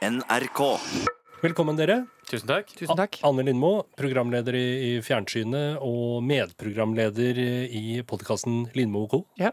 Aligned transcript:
NRK. 0.00 0.80
Velkommen, 1.42 1.76
dere. 1.76 2.06
Tusen 2.24 2.48
takk. 2.48 2.70
Tusen 2.72 2.96
takk. 2.96 3.18
Anne 3.26 3.44
Lindmo, 3.44 3.82
programleder 4.00 4.56
i 4.56 4.62
i 4.80 4.92
Fjernsynet 5.04 5.76
og 5.84 6.22
medprogramleder 6.24 7.36
i 7.36 8.00
podkasten 8.08 8.62
Lindmo 8.72 9.02
og 9.04 9.10
co. 9.12 9.20
Ja. 9.36 9.50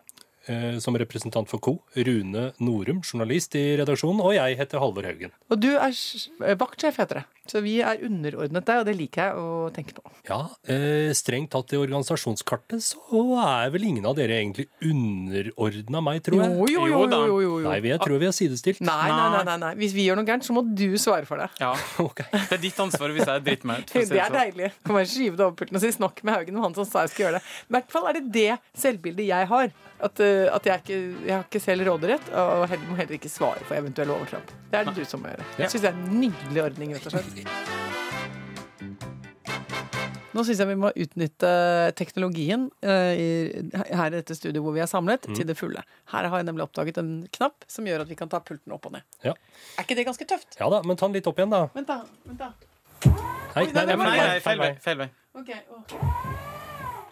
Eh, 0.47 0.78
Som 0.79 0.96
representant 0.97 1.49
for 1.52 1.59
co. 1.59 1.73
Rune 1.96 2.52
Norum, 2.63 3.02
journalist 3.04 3.55
i 3.59 3.65
redaksjonen, 3.79 4.21
og 4.23 4.34
jeg 4.38 4.55
heter 4.59 4.79
Halvor 4.79 5.04
Haugen. 5.07 5.34
Og 5.52 5.59
du 5.59 5.73
er 5.75 5.91
eh, 5.91 6.55
vaktsjef, 6.59 7.00
heter 7.02 7.21
det. 7.21 7.25
Så 7.48 7.62
vi 7.63 7.77
er 7.80 8.02
underordnet 8.04 8.66
deg, 8.68 8.81
og 8.81 8.86
det 8.89 8.94
liker 8.99 9.21
jeg 9.30 9.39
å 9.39 9.68
tenke 9.75 9.94
på. 9.95 10.04
Ja, 10.27 10.39
eh, 10.68 11.13
strengt 11.16 11.52
tatt 11.54 11.71
i 11.71 11.80
organisasjonskartet 11.80 12.84
så 12.84 13.21
er 13.39 13.71
vel 13.71 13.86
ingen 13.88 14.07
av 14.09 14.18
dere 14.20 14.36
egentlig 14.41 14.66
underordna 14.84 16.02
meg, 16.04 16.21
tror 16.25 16.41
jeg. 16.44 16.55
Jo, 16.57 16.68
jo, 16.68 16.88
jo, 16.91 17.02
Jo 17.07 17.21
jo, 17.27 17.38
jo, 17.41 17.54
jo. 17.64 17.70
Nei, 17.70 17.77
jeg 17.88 18.02
tror 18.04 18.20
vi 18.21 18.27
er 18.29 18.36
sidestilt. 18.36 18.82
Nei, 18.84 19.07
nei, 19.11 19.27
nei, 19.36 19.43
nei, 19.48 19.57
nei. 19.64 19.71
Hvis 19.79 19.95
vi 19.95 20.07
gjør 20.07 20.20
noe 20.20 20.27
gærent, 20.27 20.48
så 20.48 20.55
må 20.55 20.64
du 20.68 20.86
svare 21.02 21.27
for 21.29 21.39
det. 21.43 21.50
Ja, 21.64 21.73
Ok. 22.07 22.23
Det 22.32 22.57
er 22.57 22.62
ditt 22.63 22.79
ansvar 22.84 23.13
hvis 23.16 23.27
jeg 23.27 23.43
driter 23.48 23.70
meg 23.71 23.84
ut. 23.84 23.93
Det 23.95 24.04
er 24.05 24.27
sånn. 24.27 24.38
deilig. 24.40 24.71
Kan 24.85 24.99
bare 24.99 25.09
skyve 25.12 25.40
det 25.40 25.45
over 25.48 25.57
pulten 25.59 25.79
og 25.79 25.84
si 25.84 25.93
snakk 25.95 26.23
med 26.27 26.35
Haugen, 26.38 26.59
om 26.59 26.68
han 26.68 26.77
som 26.77 26.88
sa 26.88 27.05
jeg 27.05 27.13
skulle 27.13 27.29
gjøre 27.29 27.40
det. 27.40 27.45
I 27.68 27.76
hvert 27.77 27.95
fall 27.95 28.09
er 28.12 28.20
det 28.20 28.26
det 28.35 28.49
selvbildet 28.77 29.29
jeg 29.32 29.49
har. 29.54 29.71
At, 29.98 30.20
eh, 30.21 30.37
at 30.54 30.70
jeg, 30.70 30.84
ikke, 30.84 31.00
jeg 31.27 31.36
har 31.36 31.46
ikke 31.48 31.64
selv 31.64 31.88
råderett, 31.90 32.30
og 32.34 32.68
heller, 32.72 32.86
må 32.90 33.00
heller 33.00 33.18
ikke 33.18 33.32
svare 33.32 33.64
for 33.66 33.80
eventuelle 33.80 34.16
overtramp. 34.16 34.54
Det 34.72 34.80
er 34.80 34.90
det 34.90 34.96
du 34.98 35.08
som 35.08 35.23
må 35.23 35.34
gjøre. 35.34 35.50
Ja. 35.58 35.66
Jeg 35.66 35.76
syns 35.76 35.86
det 35.88 35.91
er 35.91 36.00
en 36.00 36.22
nydelig 36.22 36.63
ordning, 36.63 36.96
rett 36.98 37.10
og 37.10 37.18
slett. 37.18 37.86
Nå 40.38 40.44
syns 40.46 40.60
jeg 40.62 40.70
vi 40.70 40.77
må 40.77 40.91
utnytte 40.94 41.52
teknologien 41.98 42.68
uh, 42.86 43.13
i, 43.18 43.30
her 43.73 44.12
i 44.12 44.20
dette 44.20 44.36
studioet 44.38 44.62
hvor 44.62 44.76
vi 44.76 44.84
er 44.84 44.90
samlet, 44.91 45.26
til 45.34 45.48
det 45.50 45.55
fulle. 45.58 45.82
Her 46.13 46.30
har 46.30 46.44
jeg 46.44 46.49
nemlig 46.52 46.68
oppdaget 46.68 46.99
en 47.02 47.12
knapp 47.40 47.66
som 47.72 47.88
gjør 47.90 48.04
at 48.05 48.12
vi 48.12 48.18
kan 48.20 48.30
ta 48.30 48.44
pulten 48.46 48.76
opp 48.76 48.85
og 48.85 48.94
ned. 48.99 49.08
Ja. 49.26 49.34
Er 49.77 49.88
ikke 49.88 49.98
det 49.98 50.05
ganske 50.05 50.30
tøft? 50.30 50.60
ja 50.60 50.70
da, 50.70 50.84
men 50.85 50.99
ta 50.99 51.10
den 51.10 51.18
litt 51.18 51.30
opp 51.32 51.41
igjen, 51.41 51.55
da. 51.55 51.63
Vent, 51.74 51.90
da. 51.90 52.04
Vent 52.30 52.44
da. 52.44 52.52
Nei, 53.08 53.63
Oi, 53.63 53.72
nei, 53.74 53.88
nei, 53.90 53.98
nei, 53.98 54.38
feil 54.46 54.62
vei. 54.62 54.74
Feil 54.84 55.01
vei. 55.01 55.10
Okay, 55.41 55.63
oh. 55.74 56.38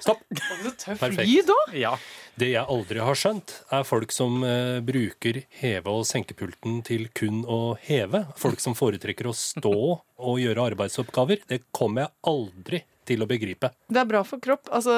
Stopp. 0.06 0.22
Å, 0.30 0.58
Så 0.62 0.72
tøff 0.78 1.02
Perfekt. 1.02 1.26
lyd 1.26 1.50
da? 1.50 1.58
Ja. 1.78 1.96
Det 2.36 2.50
jeg 2.52 2.68
aldri 2.68 3.00
har 3.00 3.16
skjønt, 3.16 3.52
er 3.72 3.86
folk 3.88 4.12
som 4.12 4.42
eh, 4.44 4.82
bruker 4.84 5.38
heve- 5.62 5.94
og 5.94 6.04
senkepulten 6.04 6.82
til 6.84 7.06
kun 7.16 7.46
å 7.48 7.78
heve. 7.80 8.26
Folk 8.36 8.60
som 8.60 8.76
foretrekker 8.76 9.30
å 9.30 9.36
stå 9.36 9.72
og 9.72 10.42
gjøre 10.42 10.66
arbeidsoppgaver. 10.74 11.46
Det 11.48 11.62
kommer 11.72 12.04
jeg 12.04 12.14
aldri 12.34 12.82
til 13.08 13.24
å 13.24 13.30
begripe. 13.30 13.70
Det 13.88 14.02
er 14.02 14.10
bra 14.10 14.26
for 14.28 14.44
kropp. 14.44 14.68
Altså, 14.68 14.92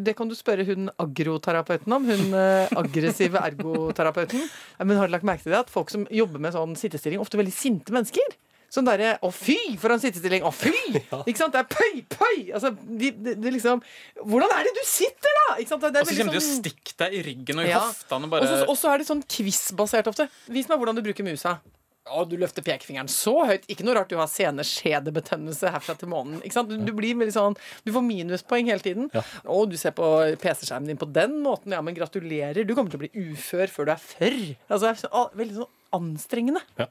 det 0.00 0.14
kan 0.16 0.30
du 0.30 0.36
spørre 0.38 0.64
hun 0.64 0.88
agroterapeuten 0.96 1.92
om. 1.92 2.08
Hun 2.08 2.32
eh, 2.32 2.72
aggressive 2.80 3.44
ergoterapeuten. 3.50 4.48
Men 4.80 5.02
har 5.02 5.10
du 5.10 5.16
lagt 5.18 5.28
merke 5.28 5.44
til 5.44 5.52
det 5.52 5.66
at 5.66 5.74
folk 5.74 5.92
som 5.92 6.08
jobber 6.08 6.40
med 6.40 6.56
sånn 6.56 6.72
sittestilling, 6.78 7.20
ofte 7.20 7.40
veldig 7.40 7.52
sinte 7.52 7.92
mennesker? 7.92 8.38
Sånn 8.68 8.84
derre 8.84 9.14
'å 9.24 9.30
fy, 9.32 9.56
for 9.80 9.90
en 9.94 10.00
sittestilling', 10.02 10.44
'å 10.44 10.52
fy'! 10.52 10.72
Ikke 11.28 11.38
sant? 11.40 11.54
Det 11.56 11.62
er 11.62 11.70
pøy, 11.72 12.02
pøy! 12.12 12.52
Altså, 12.52 12.74
de, 12.76 13.10
de, 13.16 13.34
de 13.40 13.50
liksom 13.54 13.80
Hvordan 14.20 14.52
er 14.58 14.68
det 14.68 14.74
du 14.76 14.82
sitter, 14.84 15.32
da?! 15.40 15.56
Ikke 15.56 15.72
sant? 15.72 15.80
Det 15.86 15.96
er 15.96 16.04
Og 16.04 16.06
så 16.12 16.18
kommer 16.20 16.36
de 16.36 16.42
og 16.42 16.44
sånn- 16.44 16.60
stikker 16.60 16.98
deg 17.04 17.16
i 17.16 17.22
ryggen 17.30 17.58
og 17.62 17.64
i 17.64 17.72
Ja. 17.72 17.80
hoftene 17.86 18.28
og 18.28 18.28
Og 18.28 18.30
bare 18.36 18.68
Og 18.68 18.76
så 18.76 18.92
er 18.92 18.98
det 19.00 19.06
sånn 19.08 19.24
quiz-basert 19.24 20.06
ofte. 20.12 20.28
Vis 20.52 20.68
meg 20.68 20.78
hvordan 20.78 20.94
du 20.94 21.02
bruker 21.02 21.24
musa. 21.24 21.60
Å, 22.08 22.22
du 22.28 22.36
løfter 22.40 22.64
pekefingeren 22.64 23.08
så 23.12 23.34
høyt. 23.44 23.64
Ikke 23.68 23.84
noe 23.84 23.94
rart 23.98 24.08
du 24.08 24.16
har 24.16 24.28
seneskjedebetennelse 24.32 25.68
herfra 25.72 25.96
til 26.00 26.08
månen. 26.08 26.38
Ikke 26.44 26.56
sant? 26.56 26.70
Du, 26.70 26.76
du 26.80 26.92
blir 26.96 27.16
veldig 27.18 27.34
sånn 27.34 27.56
Du 27.84 27.92
får 27.92 28.04
minuspoeng 28.06 28.68
hele 28.70 28.80
tiden. 28.84 29.10
Ja. 29.12 29.22
Å, 29.44 29.58
du 29.68 29.76
ser 29.80 29.92
på 29.96 30.06
PC-skjermen 30.40 30.88
din 30.88 31.00
på 31.00 31.08
den 31.12 31.36
måten. 31.44 31.72
Ja, 31.76 31.82
men 31.84 31.96
gratulerer. 31.96 32.64
Du 32.68 32.74
kommer 32.76 32.92
til 32.92 33.00
å 33.00 33.04
bli 33.04 33.12
ufør 33.32 33.68
før 33.72 33.90
du 33.90 33.92
er 33.92 34.00
førr. 34.00 34.38
Altså, 34.70 34.92
det 34.94 35.10
er 35.12 35.36
veldig 35.42 35.58
sånn 35.60 35.74
anstrengende. 36.00 36.64
Ja. 36.80 36.88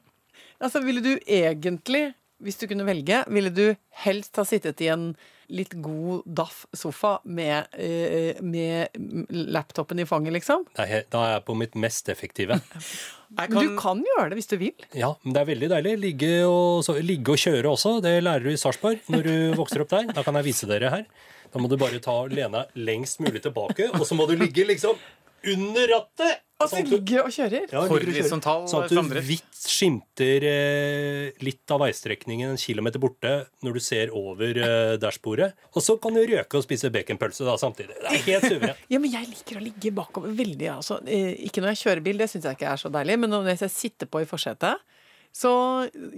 Altså, 0.60 0.80
ville 0.84 1.00
du 1.04 1.12
egentlig, 1.26 2.12
hvis 2.42 2.56
du 2.60 2.66
kunne 2.70 2.86
velge, 2.86 3.24
ville 3.30 3.50
du 3.54 3.64
helst 4.04 4.36
ha 4.40 4.44
sittet 4.46 4.80
i 4.82 4.88
en 4.92 5.12
litt 5.48 5.72
god 5.80 6.26
daff 6.26 6.66
sofa 6.76 7.14
med, 7.24 7.68
eh, 7.72 8.36
med 8.44 8.88
laptopen 9.30 9.98
i 10.02 10.04
fanget, 10.04 10.34
liksom? 10.34 10.66
Da 10.76 10.82
er 10.84 10.88
jeg- 10.98 11.06
da 11.10 11.22
er 11.24 11.32
jeg 11.38 11.44
på 11.46 11.56
mitt 11.56 11.74
mest 11.74 12.08
effektive. 12.12 12.60
Men 13.38 13.50
du 13.50 13.76
kan 13.78 14.02
gjøre 14.04 14.28
det 14.30 14.36
hvis 14.38 14.48
du 14.50 14.56
vil. 14.56 14.74
Ja, 14.96 15.14
men 15.22 15.34
det 15.34 15.40
er 15.42 15.48
veldig 15.54 15.68
deilig. 15.68 15.96
Ligge 16.00 16.30
og, 16.48 16.82
så, 16.84 16.94
ligge 17.04 17.28
og 17.34 17.36
kjøre 17.36 17.68
også. 17.68 18.00
Det 18.02 18.22
lærer 18.24 18.42
du 18.42 18.48
i 18.48 18.56
Sarpsborg 18.56 19.00
når 19.12 19.22
du 19.22 19.34
vokser 19.60 19.82
opp 19.84 19.90
der. 19.92 20.06
Da 20.16 20.22
kan 20.24 20.34
jeg 20.40 20.44
vise 20.48 20.66
dere 20.66 20.88
her. 20.90 21.04
Da 21.52 21.58
må 21.60 21.68
du 21.68 21.76
bare 21.80 22.00
ta 22.00 22.14
lene 22.28 22.66
lengst 22.76 23.20
mulig 23.20 23.40
tilbake, 23.44 23.90
og 23.94 24.04
så 24.08 24.16
må 24.16 24.26
du 24.28 24.34
ligge 24.36 24.64
liksom 24.68 24.96
under 25.46 25.88
rattet. 25.94 26.44
Altså 26.58 26.74
Sånn 26.74 26.80
at 26.82 26.88
du- 26.90 26.96
ligge 26.96 27.20
og 27.22 27.30
kjører. 27.30 27.66
Ja. 27.70 27.80
Horisontal 27.86 28.64
Sånn 28.66 28.82
at 28.82 28.90
du 28.90 29.20
vidt 29.22 29.58
skimter 29.62 30.42
eh, 30.42 31.30
litt 31.46 31.70
av 31.70 31.78
veistrekningen 31.84 32.50
en 32.50 32.58
kilometer 32.58 32.98
borte 32.98 33.46
når 33.62 33.76
du 33.78 33.80
ser 33.80 34.10
over 34.10 34.58
eh, 34.58 34.96
dashbordet. 34.98 35.52
Og 35.76 35.84
så 35.86 35.94
kan 36.02 36.14
du 36.18 36.24
røke 36.26 36.58
og 36.58 36.64
spise 36.66 36.90
baconpølse 36.90 37.46
da 37.46 37.54
samtidig. 37.62 37.94
Det 38.02 38.10
er 38.10 38.24
helt 38.26 38.48
suverent. 38.50 38.82
Ja, 38.90 38.98
men 38.98 39.12
jeg 39.14 39.30
liker 39.30 39.60
å 39.60 39.62
ligge 39.62 39.94
bakover 39.94 40.34
veldig. 40.34 40.68
Altså. 40.74 40.98
Eh, 41.06 41.36
Ikke 41.46 41.62
når 41.62 41.76
jeg 41.76 41.82
kjører 41.84 42.02
bil, 42.10 42.18
det 42.18 42.30
syns 42.32 42.50
jeg 42.50 42.58
ikke 42.58 42.72
er 42.74 42.82
så 42.82 42.90
deilig. 42.90 43.18
Men 43.22 43.30
når 43.36 43.52
jeg 43.54 43.70
sitter 43.70 44.10
på 44.10 44.24
i 44.24 44.26
forsetet, 44.26 44.82
så 45.38 45.52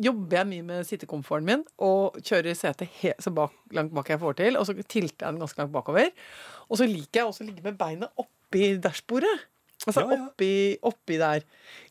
jobber 0.01 0.39
jeg 0.41 0.49
mye 0.55 0.65
med 0.65 0.87
sittekomforten 0.89 1.45
min 1.45 1.65
og 1.85 2.17
kjører 2.25 2.55
setet 2.57 2.89
så 3.21 3.33
bak, 3.35 3.53
langt 3.77 3.93
bak 3.93 4.09
jeg 4.09 4.21
får 4.23 4.37
til, 4.39 4.57
og 4.57 4.65
så 4.65 4.73
tilter 4.87 5.27
jeg 5.27 5.35
den 5.35 5.41
ganske 5.43 5.59
langt 5.61 5.75
bakover. 5.75 6.09
Og 6.71 6.79
så 6.81 6.87
liker 6.89 7.21
jeg 7.21 7.27
også 7.29 7.45
å 7.45 7.49
ligge 7.51 7.67
med 7.67 7.77
beina 7.77 8.09
oppi 8.51 8.75
dashbordet. 8.83 9.47
Altså 9.89 10.03
Ja, 10.05 10.13
ja. 10.13 10.25
Oppi, 10.29 10.77
oppi 10.85 11.17
der. 11.17 11.45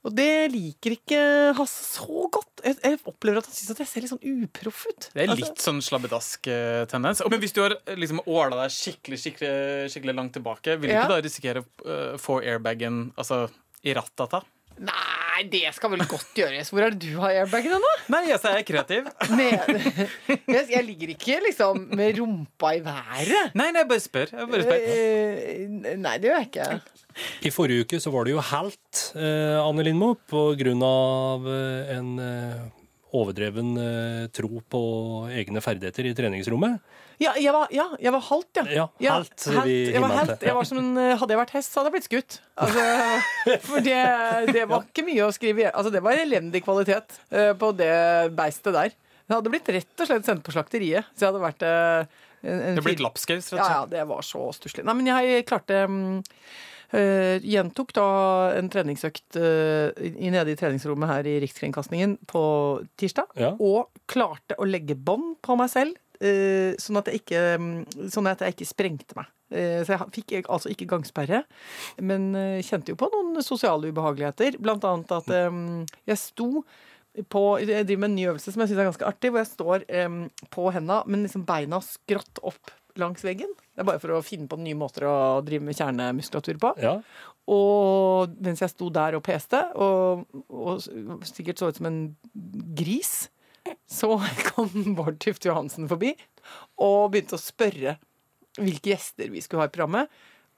Og 0.05 0.13
det 0.13 0.51
liker 0.53 0.93
ikke 0.93 1.21
Hasse 1.57 1.87
så 1.97 2.27
godt. 2.29 2.61
Jeg, 2.61 2.75
jeg 2.83 2.99
opplever 3.09 3.41
at 3.41 3.47
han 3.49 3.55
syns 3.55 3.71
at 3.73 3.79
jeg 3.81 3.89
ser 3.89 4.03
litt 4.05 4.11
sånn 4.11 4.43
uproff 4.43 4.83
ut. 4.91 5.07
Det 5.15 5.23
er 5.23 5.31
Altså, 5.33 5.39
litt 5.47 5.63
sånn 5.63 5.79
slabbedask-tendens. 5.81 7.23
Men 7.33 7.41
hvis 7.41 7.55
du 7.57 7.63
har 7.63 7.73
eh, 7.79 7.97
liksom 7.97 8.21
åla 8.29 8.59
deg 8.61 8.75
skikkelig 8.75 9.19
skikkelig, 9.23 9.89
skikkelig 9.95 10.15
langt 10.19 10.35
tilbake, 10.37 10.77
vil 10.77 10.91
du 10.91 10.93
Ja. 10.93 11.01
ikke 11.07 11.15
da 11.15 11.25
risikere 11.25 11.63
å 11.65 11.65
uh, 11.89 12.17
få 12.21 12.37
airbagen 12.43 13.07
altså, 13.17 13.47
i 13.81 13.95
rattata? 13.97 14.43
Nei, 14.77 14.93
det 15.51 15.69
skal 15.75 15.91
vel 15.93 16.03
godt 16.09 16.31
gjøres. 16.37 16.69
Hvor 16.73 16.83
er 16.83 16.93
det 16.95 16.99
du 17.03 17.19
har 17.21 17.35
airbagen 17.43 17.75
nå? 17.79 17.91
Nei, 18.11 18.23
yes, 18.27 18.43
jeg 18.43 18.61
er 18.61 18.65
kreativ. 18.67 19.09
Med, 19.31 19.53
jeg, 20.55 20.63
jeg 20.73 20.85
ligger 20.87 21.13
ikke 21.15 21.39
liksom 21.47 21.85
med 21.95 22.19
rumpa 22.19 22.73
i 22.75 22.81
været. 22.85 23.53
Nei, 23.55 23.69
nei, 23.71 23.83
jeg 23.83 23.89
bare 23.91 24.03
spør. 24.03 24.33
Jeg 24.35 24.51
bare 24.53 24.65
spør. 24.65 24.89
Eh, 24.89 25.95
Nei, 25.99 26.15
det 26.19 26.29
gjør 26.29 26.41
jeg 26.41 26.49
ikke. 26.49 26.67
I 27.47 27.51
forrige 27.53 27.85
uke 27.85 27.99
så 28.03 28.11
var 28.13 28.27
det 28.27 28.35
jo 28.35 28.43
helt, 28.51 29.03
eh, 29.19 29.57
Anne 29.59 29.85
Lindmo, 29.85 30.13
på 30.29 30.43
grunn 30.59 30.83
av 30.85 31.47
eh, 31.49 31.93
en 31.97 32.11
eh, 32.23 32.67
overdreven 33.15 33.71
tro 34.35 34.59
på 34.69 34.81
egne 35.33 35.63
ferdigheter 35.65 36.05
i 36.11 36.15
treningsrommet. 36.17 36.77
Ja, 37.19 37.33
jeg 37.35 37.51
var, 37.51 37.67
ja, 37.75 37.85
jeg 37.99 38.13
var 38.15 38.21
halvt, 38.29 38.59
ja. 38.71 38.85
Ja, 39.03 39.15
halt, 39.17 39.43
vi 39.65 39.73
Jeg 39.91 39.99
var 39.99 40.13
helt, 40.15 40.43
jeg 40.47 40.55
var 40.55 40.67
som 40.69 40.77
en, 40.79 40.93
eh, 40.97 41.17
hadde 41.19 41.35
jeg 41.35 41.39
vært 41.41 41.51
hest, 41.57 41.73
så 41.73 41.81
hadde 41.81 41.89
jeg 41.91 41.95
blitt 41.97 42.07
skutt. 42.07 42.37
Altså, 42.63 42.85
for 43.67 43.83
det, 43.83 43.97
det 44.55 44.63
var 44.71 44.85
ikke 44.87 45.03
mye 45.09 45.25
å 45.27 45.33
skrive 45.35 45.67
Altså, 45.73 45.91
det 45.91 46.01
var 46.05 46.15
elendig 46.21 46.61
kvalitet 46.63 47.17
eh, 47.35 47.51
på 47.59 47.73
det 47.75 47.91
beistet 48.39 48.71
der. 48.77 48.95
Det 49.29 49.35
hadde 49.35 49.51
blitt 49.53 49.67
rett 49.75 50.01
og 50.01 50.07
slett 50.09 50.25
sendt 50.31 50.45
på 50.47 50.55
slakteriet. 50.55 51.11
Så 51.13 51.25
jeg 51.27 51.33
hadde 51.33 51.43
vært 51.43 51.67
eh, 51.67 52.17
en, 52.47 52.63
en 52.71 52.79
Det 52.79 52.85
blitt 52.87 52.97
fir- 53.01 53.05
lapskaus, 53.09 53.51
rett 53.51 53.51
og 53.51 53.51
slett? 53.51 53.67
ja, 53.67 53.77
ja, 53.83 53.85
det 53.97 54.07
var 54.09 54.23
så 54.25 54.47
stusslig. 54.55 54.87
Nei, 54.87 54.95
men 55.01 55.11
jeg 55.11 55.43
klarte 55.51 55.83
mm, 55.91 56.17
eh, 56.95 57.35
Gjentok 57.51 57.91
da 57.99 58.07
en 58.57 58.71
treningsøkt 58.73 59.37
uh, 59.43 59.91
i, 59.99 60.31
nede 60.31 60.55
i 60.55 60.57
treningsrommet 60.57 61.11
her 61.11 61.27
i 61.29 61.35
Rikskringkastingen 61.43 62.15
på 62.31 62.43
tirsdag. 62.97 63.35
Ja. 63.37 63.51
Og 63.59 63.91
klarte 64.09 64.55
å 64.55 64.65
legge 64.65 64.95
bånd 64.95 65.35
på 65.45 65.59
meg 65.59 65.69
selv, 65.75 65.99
sånn, 66.19 66.99
at 66.99 67.07
jeg 67.07 67.21
ikke, 67.21 67.43
mm, 67.55 68.09
sånn 68.11 68.27
at 68.27 68.41
jeg 68.43 68.57
ikke 68.57 68.67
sprengte 68.67 69.15
meg. 69.15 69.29
Eh, 69.49 69.79
så 69.81 69.95
jeg 69.95 70.09
fikk 70.13 70.35
altså 70.43 70.69
ikke 70.69 70.87
gangsperre, 70.91 71.41
men 72.05 72.29
eh, 72.37 72.59
kjente 72.65 72.93
jo 72.93 72.99
på 72.99 73.09
noen 73.13 73.41
sosiale 73.45 73.89
ubehageligheter. 73.89 74.59
Blant 74.61 74.85
annet 74.85 75.13
at 75.15 75.31
eh, 75.33 75.59
jeg 76.11 76.21
sto 76.21 76.49
på, 77.33 77.41
jeg 77.63 77.87
driver 77.87 78.03
med 78.03 78.11
en 78.11 78.19
ny 78.19 78.27
øvelse 78.29 78.53
som 78.53 78.61
jeg 78.61 78.71
syns 78.71 78.83
er 78.83 78.91
ganske 78.91 79.07
artig, 79.07 79.31
hvor 79.33 79.41
jeg 79.41 79.49
står 79.49 79.85
um, 80.05 80.19
på 80.53 80.67
henda, 80.71 81.01
men 81.09 81.25
liksom 81.25 81.41
beina 81.47 81.81
skrått 81.83 82.39
opp 82.45 82.71
langs 83.01 83.25
veggen. 83.25 83.49
Det 83.73 83.81
er 83.81 83.87
bare 83.89 84.01
for 84.01 84.13
å 84.13 84.21
finne 84.23 84.47
på 84.47 84.59
nye 84.61 84.77
måter 84.77 85.07
å 85.09 85.15
drive 85.43 85.65
med 85.65 85.75
kjernemuskulatur 85.75 86.59
på. 86.61 86.71
Ja. 86.83 86.93
Og 87.49 88.37
mens 88.45 88.61
jeg 88.61 88.71
sto 88.71 88.91
der 88.93 89.17
og 89.17 89.25
peste, 89.25 89.63
og, 89.73 90.29
og 90.53 90.85
sikkert 91.27 91.59
så 91.59 91.71
ut 91.71 91.81
som 91.81 91.89
en 91.89 91.99
gris, 92.77 93.25
så 93.89 94.15
kom 94.49 94.95
Bård 94.97 95.19
Tufte 95.23 95.49
Johansen 95.49 95.89
forbi 95.89 96.13
og 96.81 97.11
begynte 97.13 97.37
å 97.37 97.41
spørre 97.41 97.97
hvilke 98.59 98.93
gjester 98.93 99.29
vi 99.31 99.41
skulle 99.43 99.63
ha 99.63 99.69
i 99.69 99.73
programmet. 99.73 100.11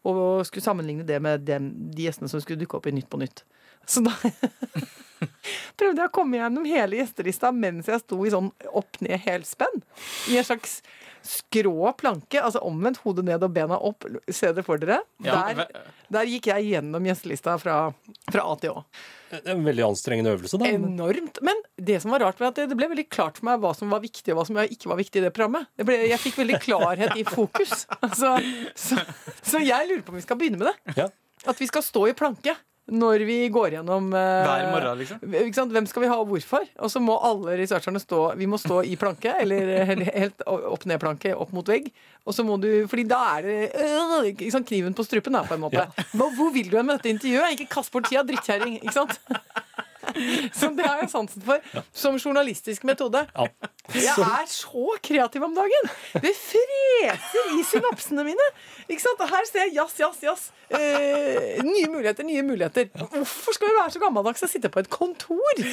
Og 0.08 0.42
skulle 0.48 0.66
sammenligne 0.66 1.06
det 1.06 1.20
med 1.22 1.44
dem, 1.46 1.70
de 1.94 2.08
gjestene 2.08 2.30
som 2.32 2.42
skulle 2.42 2.62
dukke 2.64 2.80
opp 2.80 2.88
i 2.90 2.94
Nytt 2.96 3.10
på 3.12 3.20
Nytt. 3.22 3.44
Så 3.86 4.02
da 4.06 4.14
prøvde 5.78 6.02
jeg 6.02 6.08
å 6.08 6.14
komme 6.14 6.40
gjennom 6.40 6.66
hele 6.66 6.98
gjestelista 6.98 7.52
mens 7.54 7.90
jeg 7.90 8.02
sto 8.02 8.18
i 8.26 8.34
sånn 8.34 8.50
opp-ned-helspenn. 8.72 9.84
I 10.34 10.40
en 10.42 10.48
slags 10.48 10.80
Skrå 11.26 11.92
planke, 12.00 12.42
altså 12.42 12.62
omvendt, 12.66 13.02
hodet 13.06 13.26
ned 13.28 13.44
og 13.46 13.54
bena 13.54 13.78
opp. 13.78 14.08
Se 14.32 14.52
det 14.56 14.64
for 14.66 14.82
dere. 14.82 15.02
Ja, 15.24 15.44
Der, 15.54 15.90
der 16.12 16.30
gikk 16.30 16.50
jeg 16.50 16.72
gjennom 16.72 17.06
gjestelista 17.06 17.58
fra, 17.62 17.76
fra 18.32 18.46
A 18.48 18.56
til 18.62 18.80
Å. 18.80 18.86
En 19.46 19.62
veldig 19.64 19.86
anstrengende 19.86 20.34
øvelse, 20.36 20.60
da. 20.60 20.72
Enormt. 20.76 21.40
Men 21.46 21.62
det 21.80 22.02
som 22.04 22.12
var 22.12 22.26
rart, 22.26 22.42
var 22.42 22.52
at 22.52 22.60
det, 22.60 22.68
det 22.72 22.80
ble 22.80 22.90
veldig 22.92 23.08
klart 23.14 23.40
for 23.40 23.48
meg 23.48 23.62
hva 23.64 23.72
som 23.78 23.94
var 23.94 24.04
viktig, 24.04 24.34
og 24.34 24.42
hva 24.42 24.48
som 24.50 24.60
ikke 24.66 24.92
var 24.92 25.00
viktig 25.00 25.22
i 25.22 25.26
det 25.28 25.32
programmet. 25.36 25.70
Det 25.80 25.88
ble, 25.88 26.00
jeg 26.10 26.24
fikk 26.26 26.42
veldig 26.42 26.60
klarhet 26.66 27.16
i 27.20 27.28
fokus. 27.28 27.86
Altså, 28.02 28.34
så, 28.76 28.98
så 29.46 29.60
jeg 29.62 29.88
lurer 29.88 30.02
på 30.04 30.12
om 30.12 30.18
vi 30.18 30.24
skal 30.26 30.38
begynne 30.40 30.60
med 30.60 30.72
det. 30.72 30.96
Ja. 30.98 31.08
At 31.48 31.60
vi 31.62 31.68
skal 31.70 31.84
stå 31.86 32.08
i 32.10 32.16
planke 32.18 32.54
når 32.92 33.24
vi 33.28 33.38
går 33.54 33.78
gjennom 33.78 34.10
eh, 34.14 34.44
Hver 34.46 34.66
morgen, 34.74 35.00
liksom. 35.00 35.70
Hvem 35.72 35.88
skal 35.88 36.04
vi 36.04 36.10
ha 36.12 36.18
og 36.20 36.28
hvorfor? 36.28 36.66
Og 36.84 36.92
så 36.92 37.00
må 37.04 37.16
alle 37.24 37.56
researcherne 37.62 38.02
stå 38.04 38.20
Vi 38.40 38.48
må 38.52 38.60
stå 38.60 38.82
i 38.84 38.98
planke, 39.00 39.32
eller 39.40 39.72
helt- 39.88 40.12
helt 40.12 40.44
opp-ned-planke 40.48 41.32
opp 41.40 41.54
mot 41.56 41.68
vegg. 41.72 41.88
Og 42.28 42.36
så 42.36 42.44
må 42.46 42.60
du 42.62 42.70
Fordi 42.92 43.06
da 43.10 43.22
er 43.38 43.48
det 43.48 43.60
øh, 43.80 44.28
ikke 44.34 44.52
sant? 44.54 44.68
kniven 44.68 44.94
på 44.98 45.06
strupen, 45.08 45.34
da, 45.40 45.46
på 45.48 45.56
en 45.56 45.64
måte. 45.64 45.88
Hva, 46.12 46.28
hvor 46.36 46.52
vil 46.54 46.68
du 46.70 46.78
hen 46.78 46.86
med 46.92 47.00
dette 47.00 47.14
intervjuet? 47.16 47.56
Ikke 47.58 47.70
kast 47.80 47.92
bort 47.96 48.10
tida, 48.12 48.24
drittkjerring. 48.28 48.80
Ikke 48.84 48.94
sant? 49.00 49.18
Så 50.58 50.68
det 50.76 50.84
har 50.84 51.00
jeg 51.04 51.12
sansen 51.14 51.44
for 51.46 51.62
som 51.96 52.18
journalistisk 52.20 52.84
metode. 52.90 53.22
Ja. 53.32 53.46
Jeg 53.90 54.14
er 54.14 54.48
så 54.48 54.96
kreativ 55.04 55.44
om 55.44 55.56
dagen! 55.58 55.90
Det 56.22 56.32
freser 56.38 57.54
i 57.58 57.64
synapsene 57.66 58.24
mine. 58.28 58.48
Ikke 58.88 59.02
sant? 59.04 59.20
Og 59.24 59.32
her 59.32 59.48
ser 59.50 59.66
jeg 59.66 59.76
jazz, 59.80 59.96
jazz, 60.00 60.20
jazz. 60.24 60.50
Eh, 60.72 61.60
nye 61.66 61.88
muligheter, 61.92 62.24
nye 62.24 62.44
muligheter. 62.46 62.88
Hvorfor 62.96 63.58
skal 63.58 63.72
vi 63.72 63.76
være 63.76 63.92
så 63.96 64.00
gammeldags 64.00 64.46
og 64.46 64.52
sitte 64.52 64.70
på 64.72 64.84
et 64.84 64.90
kontor? 64.94 65.64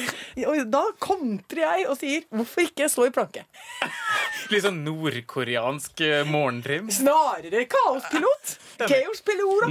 Og 0.49 0.59
da 0.73 0.81
kontrer 0.99 1.63
jeg 1.63 1.85
og 1.87 1.99
sier 2.01 2.25
hvorfor 2.33 2.65
ikke 2.65 2.89
stå 2.91 3.07
i 3.07 3.13
planke? 3.15 3.45
Litt 4.49 4.65
sånn 4.65 4.81
nordkoreansk 4.83 6.03
eh, 6.03 6.25
morgentrim. 6.27 6.89
Snarere 6.91 7.63
kaospilot. 7.69 8.55
Chaos 8.79 9.19
Pelora 9.27 9.67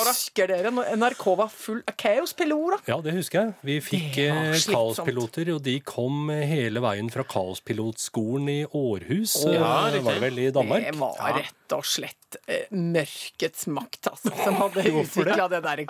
Husker 0.00 0.48
dere 0.48 0.70
når 0.72 0.94
NRK 0.96 1.24
var 1.38 1.50
full 1.52 1.82
av 1.84 1.96
kaospilot? 2.00 2.88
Ja, 2.90 2.98
det 3.04 3.14
husker 3.16 3.40
jeg. 3.46 3.56
Vi 3.68 3.78
fikk 3.84 4.20
eh, 4.26 4.54
kaospiloter, 4.72 5.54
og 5.54 5.62
de 5.64 5.78
kom 5.86 6.28
hele 6.32 6.82
veien 6.84 7.10
fra 7.12 7.24
kaospilotskolen 7.60 8.48
i 8.48 8.66
Århus. 8.70 9.44
Ja, 9.44 9.90
det 9.90 10.00
var 10.00 10.14
det 10.14 10.20
vel 10.20 10.38
i 10.38 10.50
Danmark? 10.50 10.84
Det 10.84 10.98
var 10.98 11.36
rett 11.36 11.72
og 11.72 11.84
slett 11.86 12.36
eh, 12.46 12.66
mørkets 12.70 13.66
makt, 13.66 14.08
altså, 14.10 14.32
som 14.44 14.54
hadde 14.62 14.84
utvikla 14.90 15.48
den 15.48 15.62
der 15.62 15.84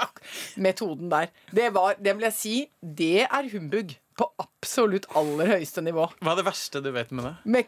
metoden 0.56 1.10
der. 1.10 1.30
Det 1.52 1.70
var, 1.74 1.96
det 1.98 2.16
vil 2.16 2.28
jeg 2.28 2.36
si, 2.36 2.54
det 2.80 3.26
er 3.26 3.50
humbug 3.52 3.94
på 4.20 4.26
absolutt 4.42 5.06
aller 5.16 5.54
høyeste 5.54 5.80
nivå. 5.80 6.10
Hva 6.20 6.34
er 6.34 6.40
det 6.42 6.44
verste 6.50 6.82
du 6.84 6.90
vet 6.92 7.10
med 7.10 7.24
det? 7.24 7.34
Med 7.44 7.66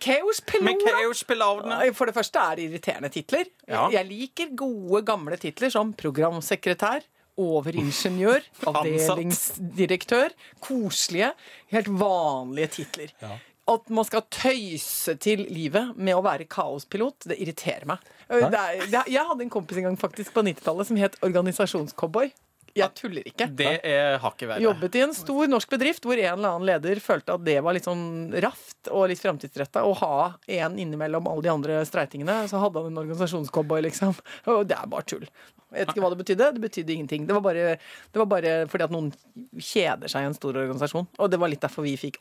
Med 1.64 1.94
For 1.96 2.06
det 2.06 2.14
første 2.14 2.38
er 2.42 2.56
det 2.58 2.66
irriterende 2.68 3.08
titler. 3.08 3.48
Ja. 3.68 3.88
Jeg 3.94 4.08
liker 4.10 4.52
gode, 4.56 5.00
gamle 5.08 5.38
titler 5.40 5.72
som 5.72 5.94
programsekretær, 5.96 7.06
overingeniør, 7.40 8.44
avdelingsdirektør. 8.68 10.36
Koselige, 10.60 11.32
helt 11.72 11.88
vanlige 11.88 12.74
titler. 12.76 13.16
Ja. 13.22 13.38
At 13.70 13.90
man 13.94 14.06
skal 14.08 14.24
tøyse 14.32 15.14
til 15.22 15.44
livet 15.54 15.92
med 15.94 16.16
å 16.18 16.22
være 16.24 16.48
kaospilot, 16.50 17.28
det 17.30 17.38
irriterer 17.38 17.86
meg. 17.86 18.02
Det 18.26 18.48
er, 18.48 18.80
det 18.90 18.98
er, 19.04 19.10
jeg 19.12 19.28
hadde 19.28 19.44
en 19.44 19.52
kompis 19.52 19.78
en 19.78 19.86
gang 19.90 19.98
faktisk 20.00 20.34
på 20.34 20.42
90-tallet 20.48 20.88
som 20.88 20.98
het 20.98 21.18
organisasjonscowboy. 21.22 22.32
Jeg 22.76 22.94
tuller 22.96 23.26
ikke. 23.28 23.48
Det 23.52 23.72
er 23.84 24.18
hakket 24.22 24.48
verre. 24.48 24.64
Jobbet 24.64 24.96
i 24.96 25.04
en 25.04 25.14
stor 25.16 25.50
norsk 25.50 25.72
bedrift 25.72 26.06
hvor 26.08 26.16
en 26.16 26.28
eller 26.32 26.54
annen 26.54 26.68
leder 26.68 27.00
følte 27.04 27.36
at 27.36 27.44
det 27.44 27.58
var 27.64 27.76
litt 27.76 27.88
sånn 27.88 28.32
raft 28.44 28.88
og 28.90 29.08
litt 29.12 29.20
framtidsretta 29.20 29.84
å 29.84 29.92
ha 30.00 30.14
en 30.60 30.78
innimellom 30.80 31.28
alle 31.30 31.44
de 31.44 31.52
andre 31.52 31.80
streitingene. 31.88 32.42
Så 32.50 32.60
hadde 32.62 32.80
han 32.80 32.92
en 32.92 33.02
organisasjonscowboy, 33.04 33.84
liksom. 33.88 34.16
Og 34.52 34.64
det 34.70 34.78
er 34.78 34.88
bare 34.90 35.08
tull. 35.12 35.26
Jeg 35.72 35.86
vet 35.86 35.92
ikke 35.94 36.04
hva 36.04 36.10
det 36.12 36.20
betydde. 36.20 36.48
Det 36.56 36.62
betydde 36.62 36.94
ingenting. 36.94 37.26
Det 37.28 37.36
var 37.36 37.44
bare, 37.44 37.76
det 38.12 38.20
var 38.20 38.28
bare 38.28 38.54
fordi 38.68 38.86
at 38.86 38.92
noen 38.92 39.12
kjeder 39.56 40.10
seg 40.12 40.24
i 40.24 40.28
en 40.28 40.36
stor 40.36 40.56
organisasjon. 40.60 41.08
Og 41.16 41.32
det 41.32 41.40
var 41.40 41.52
litt 41.52 41.62
derfor 41.64 41.86
vi 41.86 41.94
fikk 42.00 42.20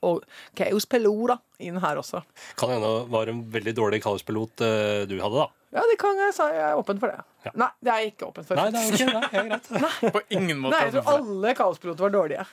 Chaos 0.57 0.87
Pelora 0.87 1.35
inn 1.59 1.79
her 1.83 1.99
også. 1.99 2.23
Kan 2.59 2.71
hende 2.71 2.91
det 2.95 3.11
var 3.11 3.31
en 3.31 3.43
veldig 3.51 3.75
dårlig 3.77 4.01
kaospilot 4.03 4.63
eh, 4.67 5.03
du 5.09 5.17
hadde, 5.19 5.43
da. 5.43 5.49
Ja, 5.75 5.83
det 5.87 5.99
kan 5.99 6.19
jeg, 6.19 6.35
si. 6.35 6.47
jeg 6.51 6.63
er 6.67 6.79
åpen 6.79 6.99
for 6.99 7.11
det. 7.11 7.23
Ja. 7.45 7.51
Nei, 7.57 7.69
det 7.81 7.91
er 7.93 8.01
jeg 8.03 8.11
ikke 8.13 8.27
åpen 8.29 8.45
for. 8.45 8.59
Nei, 8.59 8.67
det 8.73 8.81
er 8.81 8.91
ok. 8.91 9.13
Nei, 9.13 9.21
det 9.31 9.39
er 9.39 9.47
greit. 9.49 9.69
På 10.17 10.21
ingen 10.29 10.59
måte. 10.61 10.75
Nei, 10.75 10.81
jeg 10.87 10.93
tror 10.97 11.05
det. 11.07 11.15
alle 11.15 11.53
kaospiloter 11.57 12.05
var 12.07 12.13
dårlige. 12.13 12.45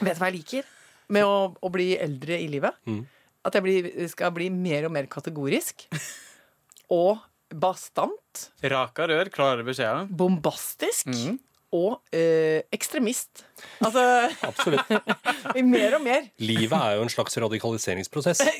Vet 0.00 0.16
du 0.16 0.22
hva 0.22 0.30
jeg 0.30 0.38
liker 0.38 0.70
med 1.12 1.26
å, 1.28 1.36
å 1.60 1.72
bli 1.74 1.90
eldre 2.00 2.38
i 2.40 2.48
livet? 2.52 2.78
Mm. 2.88 3.02
At 3.44 3.58
jeg 3.58 3.64
blir, 3.66 3.88
skal 4.08 4.32
bli 4.36 4.48
mer 4.54 4.86
og 4.88 4.94
mer 4.94 5.08
kategorisk. 5.10 5.84
Og 6.92 7.18
bastant. 7.52 8.46
Raka 8.72 9.08
rør, 9.10 9.28
klare 9.34 9.64
beskjeder. 9.66 10.06
Bombastisk. 10.16 11.10
Mm. 11.12 11.40
Og 11.72 11.94
eh, 12.12 12.60
ekstremist. 12.76 13.46
Altså 13.80 14.02
Absolutt. 14.44 14.90
mer 15.74 15.96
og 15.96 16.02
mer. 16.04 16.26
Livet 16.44 16.76
er 16.76 16.98
jo 16.98 17.04
en 17.06 17.12
slags 17.12 17.36
radikaliseringsprosess. 17.40 18.42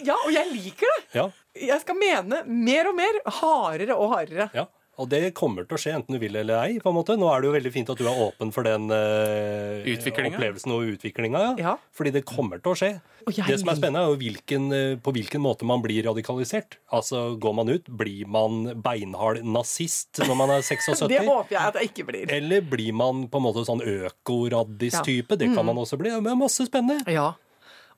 Ja, 0.00 0.16
og 0.16 0.30
jeg 0.32 0.48
liker 0.54 0.88
det! 0.88 1.00
Ja, 1.18 1.26
Jeg 1.54 1.82
skal 1.82 1.98
mene 2.00 2.40
mer 2.48 2.88
og 2.88 2.96
mer. 2.96 3.18
Hardere 3.40 3.96
og 4.00 4.14
hardere. 4.16 4.48
ja. 4.56 4.66
Og 4.98 5.08
det 5.08 5.32
kommer 5.32 5.64
til 5.64 5.76
å 5.76 5.80
skje, 5.80 5.92
enten 5.96 6.12
du 6.12 6.18
vil 6.20 6.34
eller 6.36 6.58
ei. 6.66 6.78
på 6.82 6.90
en 6.90 6.96
måte. 6.98 7.14
Nå 7.16 7.28
er 7.32 7.40
det 7.40 7.48
jo 7.48 7.52
veldig 7.54 7.70
fint 7.72 7.88
at 7.88 7.96
du 7.96 8.04
er 8.04 8.18
åpen 8.20 8.50
for 8.52 8.66
den 8.66 8.90
eh, 8.92 9.86
opplevelsen 9.86 10.74
og 10.74 10.90
utviklinga. 10.92 11.40
Ja. 11.40 11.70
Ja. 11.70 11.74
Fordi 11.96 12.12
det 12.12 12.24
kommer 12.28 12.60
til 12.60 12.72
å 12.72 12.76
skje. 12.76 12.90
Og 13.24 13.32
jeg 13.36 13.46
Det 13.48 13.60
som 13.60 13.68
er 13.72 13.78
spennende, 13.78 14.02
er 14.02 14.10
jo 14.12 14.18
hvilken, 14.20 14.66
eh, 14.76 14.96
på 15.00 15.12
hvilken 15.16 15.40
måte 15.40 15.64
man 15.64 15.80
blir 15.80 16.02
radikalisert. 16.04 16.76
Altså, 16.92 17.38
Går 17.40 17.54
man 17.54 17.68
ut, 17.72 17.86
blir 17.88 18.26
man 18.28 18.74
beinhard 18.82 19.40
nazist 19.44 20.20
når 20.26 20.36
man 20.36 20.50
er 20.50 20.60
76? 20.66 21.08
Det 21.14 21.22
håper 21.24 21.54
jeg 21.56 21.62
at 21.70 21.74
jeg 21.80 21.90
ikke 21.92 22.06
blir. 22.10 22.32
Eller 22.36 22.60
blir 22.60 22.92
man 22.92 23.28
på 23.28 23.40
en 23.40 23.46
måte 23.46 23.64
sånn 23.64 23.80
økoraddis-type? 23.80 25.36
Det 25.38 25.48
Mm. 25.48 25.54
kan 25.56 25.66
man 25.66 25.76
også 25.76 25.96
bli. 25.96 26.10
Det 26.10 26.26
er 26.26 26.36
masse 26.36 26.66
spennende. 26.66 27.06
Ja. 27.08 27.32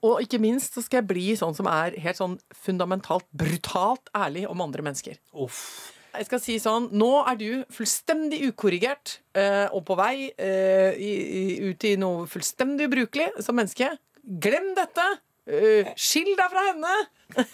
Og 0.03 0.21
ikke 0.23 0.39
minst 0.43 0.75
så 0.75 0.83
skal 0.83 1.03
jeg 1.03 1.09
bli 1.09 1.33
sånn 1.39 1.55
som 1.55 1.67
er 1.67 1.95
helt 1.99 2.17
sånn 2.19 2.39
fundamentalt 2.55 3.25
brutalt 3.35 4.11
ærlig 4.15 4.49
om 4.51 4.61
andre 4.61 4.83
mennesker. 4.83 5.19
Uff. 5.35 5.93
Jeg 6.13 6.27
skal 6.29 6.41
si 6.45 6.55
sånn 6.61 6.91
Nå 6.93 7.09
er 7.25 7.37
du 7.41 7.47
fullstendig 7.73 8.43
ukorrigert 8.51 9.19
eh, 9.39 9.67
og 9.73 9.85
på 9.89 9.97
vei 9.97 10.29
eh, 10.37 10.93
i, 11.01 11.13
i, 11.41 11.45
ut 11.71 11.87
i 11.89 11.95
noe 12.01 12.27
fullstendig 12.31 12.91
ubrukelig 12.91 13.31
som 13.45 13.57
menneske. 13.59 13.89
Glem 14.23 14.73
dette! 14.79 15.07
Uh, 15.49 15.89
skill 15.99 16.37
deg 16.39 16.53
fra 16.53 16.63
henne! 16.69 16.93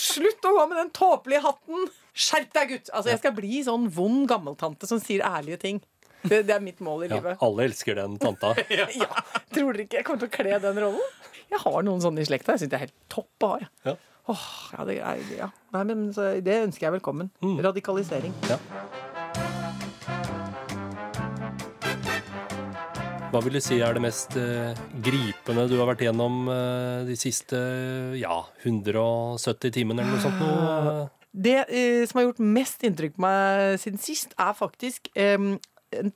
Slutt 0.00 0.46
å 0.48 0.52
gå 0.56 0.62
med 0.70 0.78
den 0.80 0.92
tåpelige 0.96 1.42
hatten! 1.44 1.88
Skjerp 2.16 2.52
deg, 2.56 2.70
gutt! 2.76 2.92
Altså, 2.94 3.10
Jeg 3.12 3.20
skal 3.20 3.34
bli 3.36 3.60
sånn 3.66 3.88
vond 3.92 4.24
gammeltante 4.30 4.88
som 4.88 5.02
sier 5.02 5.24
ærlige 5.26 5.58
ting. 5.66 5.82
Det, 6.22 6.42
det 6.48 6.54
er 6.54 6.62
mitt 6.64 6.80
mål 6.84 7.04
i 7.04 7.10
Ja, 7.10 7.18
livet. 7.18 7.42
alle 7.44 7.66
elsker 7.68 7.96
den 8.00 8.16
tanta. 8.20 8.54
Ja, 8.70 8.86
Tror 9.52 9.72
dere 9.74 9.86
ikke 9.86 10.00
jeg 10.00 10.06
kommer 10.08 10.22
til 10.24 10.30
å 10.30 10.34
kle 10.38 10.58
den 10.64 10.80
rollen? 10.84 11.18
Jeg 11.50 11.60
har 11.64 11.82
noen 11.86 12.02
sånne 12.04 12.22
i 12.22 12.28
slekta. 12.28 12.54
Jeg 12.54 12.64
syns 12.64 12.72
det 12.72 12.78
er 12.78 12.84
helt 12.86 12.96
topp 13.12 13.46
å 13.46 13.52
ha. 13.56 13.68
Ja. 13.88 13.94
Åh, 14.30 14.46
ja, 14.76 14.84
det, 14.86 15.00
er, 15.02 15.20
ja. 15.34 15.46
Nei, 15.74 15.80
men 15.88 16.02
så, 16.14 16.28
det 16.44 16.60
ønsker 16.68 16.86
jeg 16.86 17.00
velkommen. 17.00 17.32
Radikalisering. 17.42 18.34
Hva 23.30 23.40
vil 23.42 23.54
du 23.54 23.60
si 23.62 23.78
er 23.82 23.94
det 23.94 24.02
mest 24.02 24.36
eh, 24.38 24.78
gripende 25.02 25.66
du 25.70 25.76
har 25.78 25.88
vært 25.90 26.04
gjennom 26.06 26.46
eh, 26.50 27.02
de 27.06 27.16
siste 27.18 27.58
ja, 28.18 28.38
170 28.66 29.74
timene 29.74 30.02
eller 30.02 30.14
noe 30.14 30.22
sånt? 30.22 30.40
Noe? 30.42 30.94
Det 31.30 31.58
eh, 31.66 32.06
som 32.10 32.20
har 32.20 32.28
gjort 32.28 32.42
mest 32.58 32.86
inntrykk 32.86 33.18
på 33.18 33.26
meg 33.26 33.82
siden 33.82 34.02
sist, 34.02 34.34
er 34.38 34.54
faktisk 34.58 35.10
en 35.14 35.56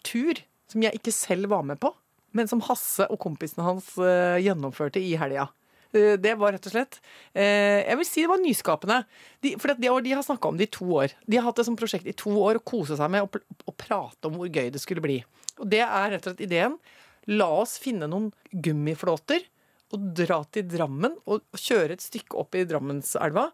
tur 0.07 0.43
som 0.71 0.83
jeg 0.87 0.99
ikke 0.99 1.15
selv 1.15 1.51
var 1.55 1.67
med 1.67 1.83
på, 1.83 1.91
men 2.35 2.51
som 2.51 2.63
Hasse 2.67 3.07
og 3.11 3.19
kompisene 3.23 3.67
hans 3.67 3.93
eh, 3.99 4.39
gjennomførte 4.43 5.03
i 5.03 5.15
helga. 5.19 5.51
Eh, 5.95 6.17
Det 6.21 6.35
var 6.41 6.55
rett 6.55 6.67
og 6.67 6.75
slett 6.75 6.99
eh, 7.33 7.85
Jeg 7.87 7.99
vil 8.01 8.09
si 8.09 8.25
det 8.25 8.31
var 8.33 8.43
nyskapende. 8.43 8.99
De, 9.45 9.55
for 9.61 9.75
de, 9.75 9.93
de 10.09 10.15
har 10.17 10.27
snakka 10.27 10.51
om 10.51 10.59
det 10.59 10.69
i 10.69 10.75
to 10.79 10.89
år. 10.99 11.15
De 11.27 11.39
har 11.39 11.47
hatt 11.49 11.61
det 11.61 11.67
som 11.69 11.79
prosjekt 11.79 12.09
i 12.11 12.17
to 12.19 12.35
år 12.43 12.59
å 12.59 12.65
kose 12.67 12.99
seg 12.99 13.13
med 13.15 13.27
og, 13.27 13.75
prate 13.79 14.29
om 14.29 14.39
hvor 14.39 14.51
gøy 14.51 14.71
det 14.75 14.83
skulle 14.83 15.05
bli. 15.05 15.21
Og 15.61 15.69
det 15.71 15.83
er 15.85 16.15
rett 16.15 16.25
og 16.27 16.33
slett 16.33 16.47
ideen. 16.47 16.79
La 17.31 17.49
oss 17.63 17.79
finne 17.81 18.09
noen 18.11 18.31
gummiflåter 18.53 19.47
og 19.95 20.11
dra 20.17 20.41
til 20.51 20.67
Drammen 20.67 21.15
og 21.31 21.45
kjøre 21.61 21.95
et 21.95 22.03
stykke 22.03 22.37
opp 22.41 22.57
i 22.59 22.65
Drammenselva. 22.67 23.47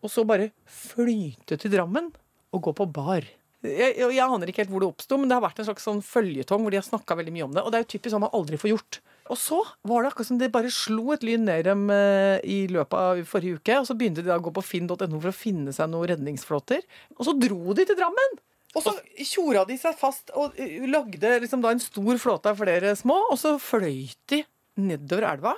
Og 0.00 0.10
så 0.10 0.24
bare 0.26 0.50
flyte 0.66 1.58
til 1.60 1.72
Drammen 1.72 2.10
og 2.54 2.62
gå 2.66 2.74
på 2.76 2.88
bar. 2.90 3.26
Jeg, 3.64 3.94
jeg 3.96 4.20
aner 4.20 4.50
ikke 4.50 4.64
helt 4.64 4.72
hvor 4.74 4.82
det 4.84 4.90
oppsto, 4.90 5.16
men 5.16 5.30
det 5.30 5.38
har 5.38 5.44
vært 5.44 5.62
en 5.62 5.68
slags 5.70 5.86
sånn 5.86 6.02
føljetong 6.04 6.64
hvor 6.64 6.74
de 6.74 6.80
har 6.80 6.84
snakka 6.84 7.16
veldig 7.16 7.32
mye 7.32 7.46
om 7.46 7.54
det. 7.54 7.62
Og 7.64 7.72
det 7.72 7.78
er 7.78 7.86
jo 7.86 7.92
typisk 7.94 8.12
sånn 8.12 8.24
man 8.26 8.34
aldri 8.36 8.58
får 8.60 8.74
gjort. 8.74 8.98
Og 9.32 9.38
så 9.40 9.58
var 9.88 10.04
det 10.04 10.10
akkurat 10.10 10.28
som 10.28 10.40
det 10.40 10.50
bare 10.52 10.72
slo 10.72 11.14
et 11.14 11.24
lyn 11.24 11.46
ned 11.48 11.64
dem 11.68 11.86
eh, 11.92 12.42
i 12.44 12.58
løpet 12.72 12.96
av 13.00 13.22
forrige 13.28 13.60
uke. 13.60 13.78
Og 13.80 13.88
så 13.88 13.96
begynte 13.96 14.24
de 14.24 14.28
da 14.28 14.36
å 14.40 14.44
gå 14.44 14.52
på 14.54 14.64
finn.no 14.64 14.96
for 14.98 15.30
å 15.30 15.36
finne 15.36 15.72
seg 15.72 15.88
noen 15.92 16.10
redningsflåter. 16.12 16.84
Og 17.16 17.24
så 17.28 17.36
dro 17.38 17.76
de 17.76 17.86
til 17.88 17.98
Drammen! 17.98 18.40
Og 18.74 18.82
så 18.82 18.94
tjora 19.22 19.62
de 19.68 19.76
seg 19.78 19.94
fast 19.98 20.32
og 20.34 20.56
eh, 20.60 20.82
lagde 20.90 21.38
liksom 21.44 21.62
da 21.62 21.70
en 21.74 21.82
stor 21.82 22.18
flåte 22.20 22.50
av 22.50 22.58
flere 22.58 22.96
små, 22.98 23.20
og 23.30 23.38
så 23.38 23.54
fløyt 23.62 24.18
de 24.32 24.42
nedover 24.82 25.28
elva 25.28 25.52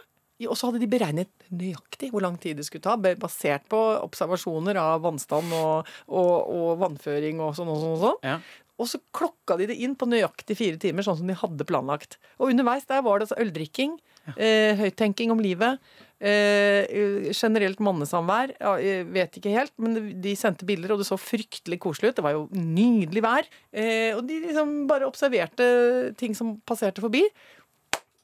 Og 0.44 0.52
så 0.52 0.68
hadde 0.68 0.82
de 0.82 0.90
beregnet 0.92 1.30
nøyaktig 1.48 2.10
hvor 2.12 2.20
lang 2.20 2.36
tid 2.36 2.58
det 2.60 2.66
skulle 2.68 2.84
ta, 2.84 2.98
basert 3.00 3.64
på 3.72 3.80
observasjoner 4.02 4.76
av 4.76 5.00
vannstand 5.06 5.54
og, 5.56 5.88
og, 6.12 6.34
og 6.52 6.68
vannføring 6.82 7.40
og 7.40 7.56
sånn 7.56 7.72
og 7.72 7.80
sånn. 7.80 7.94
Og 7.96 8.04
sånn. 8.04 8.20
Ja. 8.28 8.36
Og 8.76 8.88
så 8.90 9.00
klokka 9.16 9.56
de 9.56 9.70
det 9.70 9.78
inn 9.80 9.94
på 9.96 10.08
nøyaktig 10.08 10.56
fire 10.58 10.80
timer, 10.80 11.04
sånn 11.06 11.16
som 11.20 11.30
de 11.30 11.36
hadde 11.38 11.66
planlagt. 11.68 12.18
Og 12.36 12.50
underveis 12.52 12.84
der 12.88 13.04
var 13.04 13.18
det 13.18 13.28
altså 13.28 13.38
øldrikking, 13.40 13.94
eh, 14.36 14.76
høyttenking 14.76 15.32
om 15.32 15.40
livet, 15.40 15.80
eh, 16.20 16.84
generelt 17.32 17.80
mannesamvær. 17.80 18.52
Ja, 18.60 18.74
jeg 18.76 19.06
vet 19.14 19.38
ikke 19.38 19.54
helt, 19.54 19.72
men 19.80 20.20
de 20.20 20.34
sendte 20.36 20.68
bilder, 20.68 20.92
og 20.92 21.00
det 21.00 21.08
så 21.08 21.16
fryktelig 21.16 21.80
koselig 21.80 22.12
ut. 22.12 22.16
Det 22.16 22.26
var 22.26 22.36
jo 22.36 22.48
nydelig 22.52 23.22
vær. 23.24 23.48
Eh, 23.72 24.12
og 24.16 24.26
de 24.28 24.40
liksom 24.44 24.86
bare 24.86 25.08
observerte 25.08 26.14
ting 26.16 26.34
som 26.34 26.60
passerte 26.66 27.00
forbi. 27.00 27.24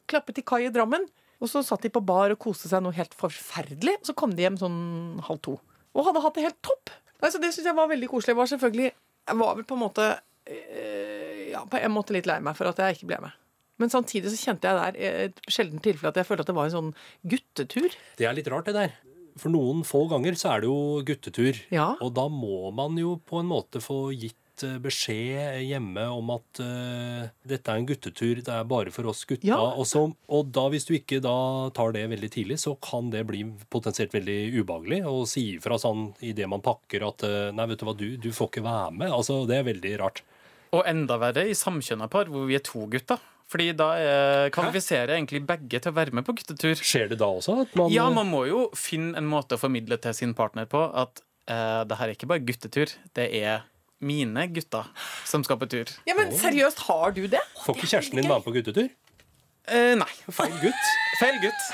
Klappet 0.06 0.36
til 0.36 0.44
kai 0.44 0.66
i 0.66 0.72
Drammen. 0.72 1.08
Og 1.42 1.48
så 1.50 1.64
satt 1.66 1.82
de 1.82 1.90
på 1.90 2.04
bar 2.04 2.30
og 2.30 2.38
koste 2.38 2.68
seg 2.70 2.84
noe 2.84 2.94
helt 2.94 3.14
forferdelig. 3.18 3.96
Og 3.98 4.10
så 4.10 4.14
kom 4.14 4.34
de 4.36 4.44
hjem 4.44 4.60
sånn 4.60 5.18
halv 5.26 5.40
to. 5.42 5.56
Og 5.96 6.06
hadde 6.06 6.22
hatt 6.22 6.36
det 6.38 6.44
helt 6.46 6.60
topp. 6.62 6.92
Altså, 7.22 7.40
det 7.42 7.50
syns 7.54 7.66
jeg 7.66 7.78
var 7.78 7.90
veldig 7.90 8.08
koselig. 8.10 8.34
Jeg 8.34 8.36
var 8.36 8.50
selvfølgelig 8.52 8.92
Jeg 9.22 9.38
var 9.38 9.54
vel 9.54 9.64
på 9.64 9.76
en 9.76 9.82
måte 9.84 10.04
Ja, 11.52 11.62
på 11.70 11.78
en 11.78 11.92
måte 11.94 12.14
litt 12.16 12.26
lei 12.26 12.40
meg 12.42 12.56
for 12.58 12.70
at 12.70 12.80
jeg 12.80 12.96
ikke 12.96 13.10
ble 13.12 13.20
med. 13.26 13.38
Men 13.82 13.90
samtidig 13.92 14.32
så 14.32 14.38
kjente 14.38 14.68
jeg 14.68 14.78
der 14.78 14.98
i 14.98 15.08
et 15.28 15.40
sjeldent 15.50 15.82
tilfelle 15.84 16.12
at 16.12 16.20
jeg 16.20 16.28
følte 16.28 16.46
at 16.46 16.52
det 16.52 16.58
var 16.58 16.68
en 16.68 16.76
sånn 16.76 16.92
guttetur. 17.28 17.96
Det 18.18 18.28
er 18.28 18.36
litt 18.36 18.50
rart, 18.52 18.68
det 18.68 18.76
der. 18.76 18.94
For 19.40 19.52
noen 19.52 19.80
få 19.88 20.04
ganger 20.10 20.36
så 20.38 20.52
er 20.52 20.62
det 20.62 20.70
jo 20.70 21.00
guttetur. 21.08 21.58
Ja. 21.72 21.94
Og 22.04 22.12
da 22.16 22.28
må 22.28 22.68
man 22.76 22.98
jo 23.00 23.16
på 23.26 23.40
en 23.40 23.48
måte 23.48 23.80
få 23.80 24.12
gitt 24.12 24.64
eh, 24.66 24.76
beskjed 24.82 25.62
hjemme 25.64 26.04
om 26.12 26.34
at 26.34 26.60
uh, 26.60 27.22
dette 27.48 27.72
er 27.72 27.80
en 27.80 27.88
guttetur, 27.88 28.42
det 28.44 28.52
er 28.52 28.68
bare 28.68 28.92
for 28.94 29.08
oss 29.10 29.24
gutta. 29.24 29.48
Ja. 29.48 29.56
Og, 29.56 29.86
så, 29.88 30.04
og 30.28 30.52
da, 30.52 30.66
hvis 30.70 30.86
du 30.86 30.92
ikke 30.98 31.22
da 31.24 31.34
tar 31.74 31.96
det 31.96 32.04
veldig 32.12 32.30
tidlig, 32.36 32.60
så 32.60 32.76
kan 32.76 33.08
det 33.14 33.24
bli 33.30 33.46
potensielt 33.72 34.12
veldig 34.14 34.40
ubehagelig. 34.60 35.00
å 35.08 35.24
si 35.26 35.48
ifra 35.56 35.80
sånn 35.80 36.10
idet 36.20 36.50
man 36.52 36.62
pakker 36.62 37.08
at 37.08 37.24
uh, 37.24 37.48
nei, 37.56 37.70
vet 37.72 37.80
du 37.80 37.88
hva, 37.88 37.96
du, 37.96 38.08
du 38.20 38.30
får 38.36 38.52
ikke 38.52 38.68
være 38.68 38.92
med. 39.00 39.16
Altså, 39.16 39.42
det 39.48 39.58
er 39.58 39.72
veldig 39.72 39.96
rart. 40.04 40.22
Og 40.72 40.86
enda 40.88 41.18
verre 41.20 41.44
i 41.50 41.56
samkjønna 41.56 42.08
par 42.12 42.30
hvor 42.32 42.46
vi 42.48 42.56
er 42.56 42.64
to 42.64 42.86
gutter. 42.92 43.20
Fordi 43.52 43.66
da 43.76 43.88
eh, 44.00 44.46
kvalifiserer 44.54 45.12
egentlig 45.18 45.42
begge 45.44 45.80
til 45.82 45.92
å 45.92 45.96
være 45.98 46.14
med 46.16 46.24
på 46.24 46.32
guttetur. 46.38 46.78
Skjer 46.78 47.10
det 47.10 47.18
da 47.20 47.28
også? 47.28 47.58
At 47.66 47.74
man, 47.76 47.92
Ja, 47.92 48.06
man 48.14 48.30
må 48.32 48.46
jo 48.48 48.62
finne 48.78 49.12
en 49.20 49.28
måte 49.28 49.58
å 49.58 49.60
formidle 49.60 49.98
til 50.00 50.16
sin 50.16 50.32
partner 50.38 50.64
på 50.70 50.80
at 50.88 51.20
eh, 51.52 51.82
det 51.84 51.98
her 52.00 52.08
er 52.08 52.16
ikke 52.16 52.30
bare 52.30 52.44
guttetur, 52.48 52.94
det 53.18 53.28
er 53.42 53.66
mine 54.02 54.46
gutter 54.50 54.88
som 55.28 55.44
skal 55.46 55.60
på 55.60 55.68
tur. 55.70 55.92
Ja, 56.08 56.16
men 56.18 56.32
seriøst, 56.34 56.80
har 56.88 57.12
du 57.14 57.26
det? 57.30 57.42
Får 57.66 57.76
ikke 57.76 57.92
kjæresten 57.92 58.18
din 58.22 58.30
være 58.30 58.40
med 58.40 58.48
på 58.48 58.56
guttetur? 58.56 58.88
Eh, 59.68 59.92
nei. 60.00 60.10
Feil 60.32 60.56
gutt. 60.64 60.88
Feil 61.20 61.38
gutt. 61.44 61.68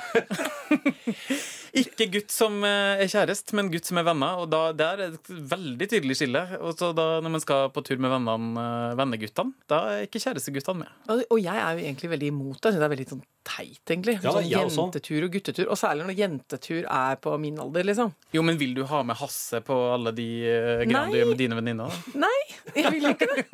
Ikke 1.77 2.09
gutt 2.13 2.33
som 2.33 2.61
eh, 2.67 3.03
er 3.05 3.11
kjærest, 3.11 3.53
men 3.57 3.71
gutt 3.73 3.89
som 3.89 4.01
er 4.01 4.07
venner. 4.09 4.43
Og 4.43 4.51
da, 4.53 4.63
det 4.77 4.87
er 4.87 5.03
et 5.09 5.33
veldig 5.53 5.89
tydelig 5.91 6.19
skille. 6.21 6.45
Og 6.63 6.77
så 6.79 6.93
da, 6.97 7.09
når 7.25 7.35
man 7.37 7.45
skal 7.45 7.73
på 7.75 7.85
tur 7.87 8.01
med 8.01 8.13
vennene, 8.15 8.65
eh, 8.65 8.97
venneguttene, 8.99 9.57
da 9.71 9.83
er 9.95 10.07
ikke 10.09 10.23
kjæresteguttene 10.25 10.85
med. 10.85 10.95
Og 11.09 11.27
og 11.29 11.43
jeg 11.43 11.61
er 11.61 11.75
jo 11.77 11.85
egentlig 11.85 12.13
veldig 12.15 12.31
imot 12.33 12.57
det. 12.57 12.71
Jeg 12.71 12.75
synes 12.75 12.81
det 12.81 12.87
er 12.87 12.95
veldig 12.95 13.09
sånn 13.13 13.27
teit, 13.49 13.83
egentlig. 13.89 14.15
Ja, 14.19 14.33
sånn 14.35 14.47
jeg 14.49 14.73
jentetur 14.75 15.27
og 15.27 15.35
guttetur. 15.35 15.71
Og 15.73 15.81
særlig 15.81 16.07
når 16.09 16.19
jentetur 16.19 16.81
er 16.85 17.19
på 17.23 17.35
min 17.41 17.59
alder, 17.63 17.87
liksom. 17.89 18.13
Jo, 18.35 18.45
men 18.47 18.61
vil 18.61 18.75
du 18.77 18.85
ha 18.89 19.03
med 19.07 19.19
Hasse 19.21 19.61
på 19.65 19.77
alle 19.95 20.13
de 20.17 20.29
uh, 20.45 20.85
greiene 20.85 21.09
du 21.13 21.19
gjør 21.19 21.31
med 21.33 21.41
dine 21.43 21.59
venninner? 21.59 21.99
Nei, 22.19 22.37
jeg 22.77 22.95
vil 22.97 23.11
ikke 23.13 23.29
det. 23.33 23.47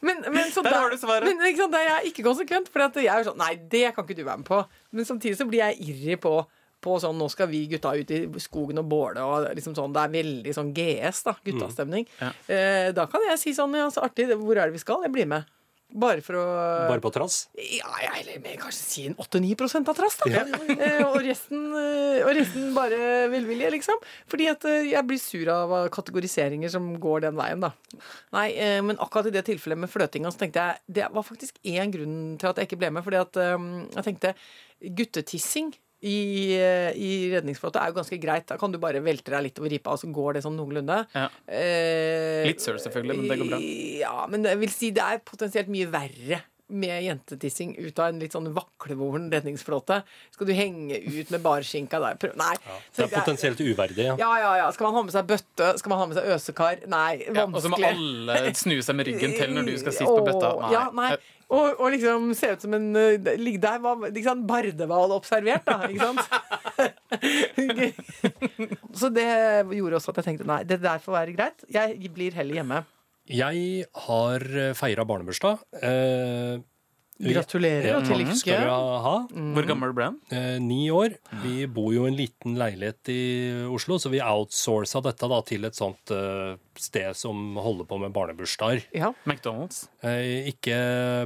Men, 0.00 0.24
men, 0.28 0.50
så 0.54 0.64
Der 0.66 0.78
har 0.78 0.90
du 0.92 0.98
svaret. 1.00 1.28
Men 1.28 1.42
ikke 1.48 1.64
sant, 1.64 1.74
der 1.74 1.86
er 1.86 1.94
jeg 2.00 2.12
ikke 2.12 2.26
konsekvent. 2.30 2.72
For 2.72 2.86
jeg 3.02 3.10
er 3.10 3.22
jo 3.22 3.30
sånn 3.32 3.40
Nei, 3.42 3.54
det 3.72 3.86
kan 3.96 4.06
ikke 4.06 4.18
du 4.18 4.26
være 4.26 4.42
med 4.42 4.48
på. 4.48 4.62
Men 4.92 5.08
samtidig 5.08 5.38
så 5.40 5.48
blir 5.48 5.64
jeg 5.64 5.80
irri 5.92 6.18
på 6.20 6.36
på 6.82 6.98
sånn, 7.02 7.18
Nå 7.18 7.30
skal 7.32 7.50
vi 7.52 7.64
gutta 7.70 7.94
ut 7.96 8.10
i 8.10 8.24
skogen 8.42 8.82
og 8.82 8.90
båle. 8.90 9.22
og 9.22 9.48
liksom 9.56 9.76
sånn, 9.78 9.94
Det 9.94 10.02
er 10.02 10.14
veldig 10.18 10.54
sånn 10.56 10.74
GS, 10.76 11.24
da. 11.28 11.36
Guttastemning. 11.46 12.06
Ja. 12.20 12.32
Eh, 12.48 12.92
da 12.92 13.06
kan 13.06 13.24
jeg 13.28 13.38
si 13.38 13.56
sånn 13.56 13.74
Ja, 13.78 13.88
så 13.90 14.04
artig. 14.04 14.28
Hvor 14.32 14.56
er 14.56 14.66
det 14.66 14.78
vi 14.78 14.84
skal? 14.84 15.02
Jeg 15.06 15.14
blir 15.14 15.26
med. 15.26 15.50
Bare 15.92 16.22
for 16.24 16.38
å 16.40 16.44
Bare 16.88 17.02
på 17.04 17.10
trass? 17.12 17.48
Ja, 17.58 17.90
ja, 18.00 18.12
eller 18.16 18.40
med 18.40 18.56
kanskje 18.62 18.80
si 18.80 19.02
en 19.10 19.16
8-9 19.20 19.82
av 19.90 19.96
trass, 19.96 20.16
da. 20.22 20.30
Eh, 20.82 21.02
og, 21.04 21.18
resten, 21.24 21.66
eh, 21.76 22.22
og 22.24 22.32
resten 22.36 22.70
bare 22.76 23.28
velvilje, 23.32 23.68
liksom. 23.76 24.00
Fordi 24.30 24.48
at 24.50 24.64
eh, 24.68 24.88
jeg 24.94 25.06
blir 25.08 25.20
sur 25.20 25.50
av 25.52 25.74
kategoriseringer 25.92 26.72
som 26.72 26.88
går 27.02 27.26
den 27.26 27.36
veien, 27.36 27.60
da. 27.62 27.72
Nei, 28.34 28.48
eh, 28.56 28.80
men 28.84 29.00
akkurat 29.02 29.28
i 29.28 29.34
det 29.36 29.44
tilfellet 29.50 29.84
med 29.84 29.92
fløtinga, 29.92 30.32
så 30.32 30.40
tenkte 30.40 30.64
jeg 30.64 30.96
Det 31.00 31.12
var 31.12 31.28
faktisk 31.28 31.60
én 31.60 31.92
grunn 31.92 32.18
til 32.40 32.50
at 32.50 32.60
jeg 32.60 32.70
ikke 32.70 32.80
ble 32.80 32.92
med. 32.96 33.04
Fordi 33.04 33.20
at 33.20 33.40
jeg 33.42 34.06
tenkte 34.08 34.34
guttetissing 34.96 35.74
i, 36.02 36.54
i 36.98 37.10
redningsflåte 37.32 37.78
er 37.78 37.92
jo 37.92 37.98
ganske 38.00 38.18
greit. 38.22 38.46
Da 38.50 38.56
kan 38.60 38.72
du 38.74 38.78
bare 38.82 39.02
velte 39.04 39.30
deg 39.34 39.44
litt 39.48 39.60
over 39.62 39.70
ripa, 39.70 39.94
og 39.94 40.00
så 40.02 40.10
går 40.12 40.38
det 40.38 40.44
sånn 40.46 40.56
noenlunde. 40.58 40.96
Ja. 41.14 41.28
Eh, 41.46 42.42
Litt 42.48 42.64
søl 42.64 42.80
selvfølgelig, 42.82 43.18
men 43.20 43.30
det 43.30 43.38
går 43.42 43.52
bra. 43.52 43.60
Ja, 44.02 44.16
men 44.32 44.48
jeg 44.50 44.58
vil 44.64 44.72
si 44.74 44.90
det 44.96 45.04
er 45.06 45.22
potensielt 45.26 45.70
mye 45.72 45.90
verre 45.92 46.42
med 46.72 47.02
jentetissing 47.04 47.74
ut 47.78 47.98
av 47.98 48.10
en 48.10 48.20
litt 48.22 48.34
sånn 48.34 48.48
vaklevoren 48.56 49.28
redningsflåte. 49.32 50.00
Skal 50.34 50.48
du 50.48 50.54
henge 50.56 50.98
ut 50.98 51.32
med 51.34 51.42
barskinka 51.44 52.00
der? 52.02 52.18
Prøv. 52.20 52.34
Nei. 52.40 52.54
Det 52.96 53.06
er 53.06 53.12
potensielt 53.12 53.60
uverdig, 53.60 54.08
ja. 54.10 54.16
Ja, 54.20 54.32
ja, 54.40 54.54
ja. 54.62 54.70
Skal 54.74 54.88
man 54.88 54.98
ha 54.98 55.04
med 55.08 55.14
seg 55.14 55.28
bøtte? 55.28 55.72
Skal 55.80 55.92
man 55.92 56.02
ha 56.02 56.08
med 56.10 56.18
seg 56.20 56.32
øsekar? 56.36 56.82
Nei, 56.92 57.10
Ja, 57.28 57.46
og 57.46 57.60
så 57.62 57.70
må 57.72 57.78
alle 57.82 58.40
snu 58.58 58.78
seg 58.84 58.98
med 58.98 59.08
ryggen 59.10 59.36
til 59.36 59.54
når 59.54 59.70
du 59.70 59.76
skal 59.82 59.96
sitte 60.00 60.10
på 60.10 60.26
bøtta. 60.26 60.56
Nei. 60.64 60.72
Ja, 60.74 60.84
nei. 60.96 61.12
Og, 61.52 61.82
og 61.84 61.90
liksom 61.92 62.30
se 62.36 62.54
ut 62.54 62.62
som 62.64 62.72
en 62.78 62.86
uh, 62.96 63.32
ligge 63.36 63.60
Der 63.60 63.80
var 63.84 64.06
liksom 64.08 64.46
bardehval 64.48 65.12
observert, 65.12 65.66
da. 65.68 65.84
Ikke 65.92 66.08
sant? 66.08 66.24
så 69.02 69.10
det 69.12 69.28
gjorde 69.76 69.98
også 69.98 70.14
at 70.14 70.22
jeg 70.22 70.30
tenkte 70.30 70.48
nei, 70.48 70.62
det 70.64 70.80
der 70.80 71.02
får 71.02 71.18
være 71.18 71.36
greit. 71.36 71.66
Jeg 71.72 72.12
blir 72.14 72.32
heller 72.38 72.62
hjemme. 72.62 72.82
Jeg 73.32 73.86
har 74.08 74.44
feira 74.78 75.04
barnebursdag. 75.08 75.64
Eh, 75.82 76.60
Gratulerer 77.22 77.84
Ja, 77.86 77.96
og 78.00 78.06
til 78.08 78.18
takk 78.24 78.34
skal 78.34 78.56
lykke. 78.56 78.64
du 78.66 79.02
ha. 79.04 79.12
Hvor 79.54 79.66
gammel 79.68 79.92
ble 79.94 80.06
han? 80.08 80.16
Eh, 80.34 80.56
ni 80.58 80.88
år. 80.90 81.12
Vi 81.44 81.66
bor 81.70 81.92
jo 81.94 82.06
i 82.06 82.10
en 82.10 82.16
liten 82.18 82.56
leilighet 82.58 83.10
i 83.12 83.18
Oslo, 83.70 83.98
så 84.02 84.10
vi 84.10 84.18
outsourca 84.24 85.02
dette 85.04 85.28
da 85.30 85.38
til 85.46 85.68
et 85.68 85.76
sånt 85.78 86.10
eh, 86.10 86.56
sted 86.74 87.14
som 87.14 87.54
holder 87.62 87.86
på 87.86 88.00
med 88.02 88.12
barnebursdager. 88.16 88.82
Ja. 88.96 89.12
McDonald's. 89.28 89.84
Eh, 90.02 90.50
ikke 90.50 90.74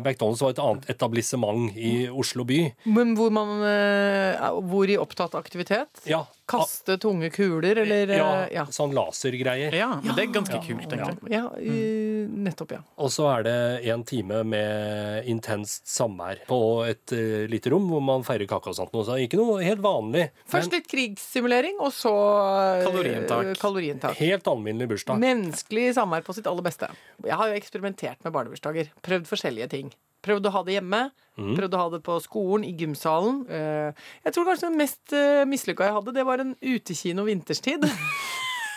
McDonald's 0.02 0.42
var 0.44 0.52
et 0.52 0.60
annet 0.66 0.90
etablissement 0.92 1.72
i 1.78 1.94
Oslo 2.12 2.44
by. 2.44 2.60
Men 2.92 3.16
hvor 3.16 3.32
man 3.32 3.56
eh, 3.64 4.50
Hvor 4.68 4.90
i 4.92 4.98
opptatt 5.00 5.38
aktivitet? 5.38 6.04
Ja, 6.04 6.26
Kaste 6.46 6.94
tunge 7.02 7.28
kuler, 7.34 7.80
eller 7.82 8.12
ja, 8.14 8.26
eh, 8.44 8.52
ja. 8.54 8.64
sånn 8.70 8.92
lasergreier. 8.94 9.74
Ja, 9.74 9.88
men 10.02 10.14
det 10.14 10.24
er 10.28 10.32
ganske 10.36 10.60
kult, 10.62 10.86
egentlig. 10.86 11.30
Ja, 11.34 11.48
i- 11.58 12.28
nettopp, 12.46 12.70
ja. 12.76 12.78
Og 13.02 13.10
så 13.10 13.26
er 13.32 13.42
det 13.42 13.56
en 13.90 14.04
time 14.06 14.44
med 14.46 15.26
intenst 15.26 15.86
samvær 15.90 16.44
på 16.46 16.60
et 16.86 17.12
eh, 17.12 17.46
lite 17.50 17.70
rom 17.74 17.88
hvor 17.90 18.00
man 18.02 18.22
feirer 18.26 18.46
kake 18.46 18.70
og 18.70 18.78
sånt. 18.78 18.92
noe. 18.94 19.04
Så 19.04 19.18
ikke 19.18 19.36
noe 19.40 19.58
helt 19.66 19.82
vanlig. 19.82 20.28
Først 20.48 20.70
Men 20.70 20.78
litt 20.80 20.88
krigssimulering, 20.92 21.80
og 21.80 21.90
så 21.92 22.14
eh, 22.14 22.84
Kaloriinntak. 22.86 23.52
kaloriinntak. 23.58 24.14
helt 24.22 24.46
alminnelig 24.46 24.88
bursdag. 24.94 25.18
Menneskelig 25.18 25.94
samvær 25.98 26.22
på 26.26 26.34
sitt 26.34 26.46
aller 26.46 26.62
beste. 26.62 26.88
Jeg 27.24 27.34
har 27.34 27.48
jo 27.50 27.58
eksperimentert 27.58 28.22
med 28.24 28.32
barnebursdager. 28.32 28.90
Prøvd 29.02 29.26
forskjellige 29.26 29.68
ting. 29.70 29.90
Prøvd 30.24 30.48
å 30.48 30.54
ha 30.54 30.62
det 30.66 30.78
hjemme. 30.78 31.02
Prøvd 31.36 31.74
å 31.76 31.80
ha 31.82 31.88
det 31.92 32.00
på 32.06 32.16
skolen, 32.24 32.64
i 32.64 32.72
gymsalen. 32.72 33.42
Eh, 33.52 34.06
Jeg 34.24 34.32
tror 34.32 34.46
kanskje 34.48 34.70
den 34.70 34.78
mest 34.80 35.12
uh, 35.12 35.44
mislykka 35.48 35.84
jeg 35.84 35.96
hadde, 35.98 36.14
det 36.16 36.24
var 36.24 36.40
en 36.40 36.54
utekino 36.62 37.26
vinterstid. 37.28 37.84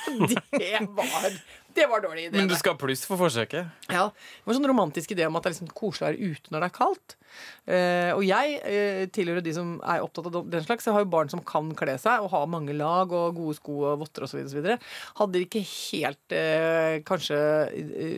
det 0.59 0.79
var 0.97 1.31
Det 1.73 1.85
var 1.87 2.01
dårlig 2.01 2.25
idé. 2.27 2.37
Men 2.37 2.49
du 2.49 2.55
skal 2.57 2.73
ha 2.73 2.79
pluss 2.81 3.03
for 3.07 3.19
forsøket. 3.19 3.69
Ja, 3.91 4.09
Det 4.09 4.47
var 4.47 4.53
en 4.53 4.57
sånn 4.57 4.71
romantisk 4.71 5.11
idé 5.13 5.27
om 5.27 5.37
at 5.37 5.45
det 5.45 5.51
er 5.51 5.55
liksom 5.55 5.71
koselig 5.77 6.05
å 6.05 6.09
være 6.09 6.33
ute 6.33 6.53
når 6.53 6.63
det 6.63 6.69
er 6.69 6.75
kaldt. 6.75 7.15
Uh, 7.69 8.11
og 8.15 8.23
jeg 8.25 8.55
uh, 8.63 9.03
tilhører 9.13 9.45
de 9.45 9.53
som 9.53 9.75
er 9.85 10.03
opptatt 10.03 10.29
av 10.31 10.49
den 10.49 10.65
slags. 10.65 10.87
Jeg 10.89 10.95
har 10.95 11.05
jo 11.05 11.11
barn 11.13 11.31
som 11.31 11.43
kan 11.45 11.69
kle 11.77 11.95
seg 12.01 12.25
og 12.25 12.33
har 12.33 12.49
mange 12.49 12.75
lag 12.75 13.13
og 13.13 13.37
gode 13.37 13.59
sko 13.59 13.77
og 13.91 14.03
votter 14.03 14.25
osv. 14.25 14.59
Hadde 15.21 15.43
ikke 15.45 15.63
helt 15.63 16.35
uh, 16.35 16.99
kanskje 17.07 17.39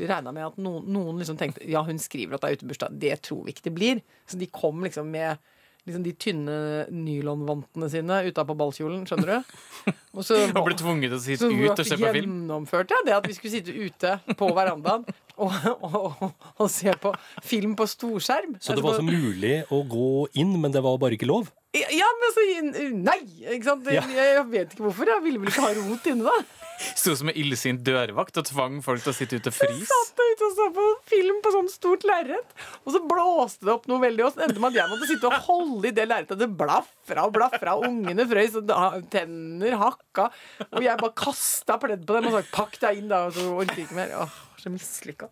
regna 0.08 0.31
med 0.31 0.48
at 0.48 0.62
noen, 0.62 0.88
noen 0.96 1.22
liksom 1.22 1.39
tenkte 1.39 1.67
ja, 1.67 1.84
hun 1.88 2.00
skriver 2.01 2.38
at 2.38 2.46
det 2.46 2.51
er 2.53 2.62
utebursdag. 2.62 3.00
Det 3.03 3.17
tror 3.27 3.43
vi 3.46 3.55
ikke 3.55 3.67
det 3.67 3.77
blir. 3.77 4.05
Så 4.29 4.39
de 4.39 4.50
kom 4.51 4.86
liksom 4.88 5.12
med 5.12 5.41
liksom 5.88 6.03
de 6.05 6.13
tynne 6.13 6.55
nylonvantene 6.93 7.89
sine 7.91 8.19
utapå 8.27 8.55
ballkjolen, 8.59 9.03
skjønner 9.09 9.31
du? 9.31 9.55
Og 10.17 10.25
så 10.27 10.38
Og 10.50 10.65
ble 10.67 10.75
tvunget 10.77 11.13
til 11.13 11.17
å 11.17 11.23
sitte 11.23 11.47
ut 11.47 11.71
og 11.71 11.85
se 11.88 11.95
på 11.95 12.11
film. 12.11 12.11
Så 12.11 12.21
gjennomførte 12.21 12.97
jeg 12.97 13.07
det 13.07 13.13
at 13.15 13.27
vi 13.29 13.35
skulle 13.38 13.53
sitte 13.53 13.75
ute 13.75 14.35
på 14.38 14.50
verandaen 14.57 15.05
og, 15.41 15.55
og, 15.71 15.95
og, 15.95 16.47
og 16.59 16.67
se 16.69 16.91
på 17.01 17.13
film 17.47 17.77
på 17.79 17.88
storskjerm. 17.89 18.57
Så 18.59 18.75
det 18.77 18.83
var 18.85 19.00
så 19.00 19.05
mulig 19.07 19.61
å 19.71 19.81
gå 19.88 20.11
inn, 20.41 20.51
men 20.61 20.75
det 20.75 20.83
var 20.83 21.00
bare 21.01 21.15
ikke 21.17 21.29
lov? 21.31 21.50
Ja, 21.71 22.09
men 22.19 22.33
så 22.35 22.43
Nei! 22.91 23.21
ikke 23.55 23.63
sant? 23.69 23.88
Ja. 23.88 24.03
Jeg 24.11 24.43
vet 24.51 24.75
ikke 24.75 24.89
hvorfor. 24.89 25.07
Jeg 25.07 25.23
ville 25.23 25.39
vel 25.39 25.53
ikke 25.53 25.63
ha 25.63 25.71
rot 25.79 26.11
inne, 26.11 26.27
da. 26.27 26.61
Sto 27.00 27.13
som 27.17 27.31
en 27.31 27.38
illsint 27.38 27.81
dørvakt 27.85 28.41
og 28.41 28.47
tvang 28.50 28.81
folk 28.85 29.03
til 29.05 29.13
å 29.13 29.15
sitte 29.15 29.39
ute 29.39 29.53
og 29.53 29.55
fryse. 29.55 30.00
Ute 30.31 30.47
og 30.47 30.53
så 30.55 30.67
på 30.75 30.85
film 31.11 31.41
på 31.43 31.51
sånn 31.53 31.69
stort 31.71 32.05
lerret. 32.07 32.53
Og 32.85 32.93
så 32.95 33.01
blåste 33.03 33.67
det 33.67 33.73
opp 33.73 33.88
noe 33.91 34.01
veldig, 34.03 34.23
og 34.25 34.35
så 34.35 34.45
endte 34.45 34.61
med 34.63 34.71
at 34.71 34.79
jeg 34.79 34.91
måtte 34.93 35.09
sitte 35.09 35.27
og 35.27 35.47
holde 35.47 35.89
i 35.89 35.95
det 35.97 36.05
lerretet. 36.07 36.39
Det 36.39 36.47
blafra 36.61 37.25
og 37.27 37.33
blafra, 37.35 37.75
ungene 37.88 38.27
frøys, 38.29 38.55
og 38.61 39.09
tenner 39.13 39.77
hakka. 39.81 40.29
Og 40.69 40.85
jeg 40.85 41.01
bare 41.01 41.17
kasta 41.23 41.77
pledd 41.81 42.05
på 42.07 42.17
dem 42.17 42.29
og 42.29 42.38
sa 42.38 42.43
'pakk 42.55 42.79
deg 42.85 43.01
inn', 43.01 43.11
da. 43.11 43.25
Og 43.27 43.35
så 43.35 43.47
orker 43.51 43.75
jeg 43.75 43.89
ikke 43.89 44.00
mer. 44.00 44.15
Åh, 44.23 44.39
så 44.61 44.71
mislykka. 44.71 45.29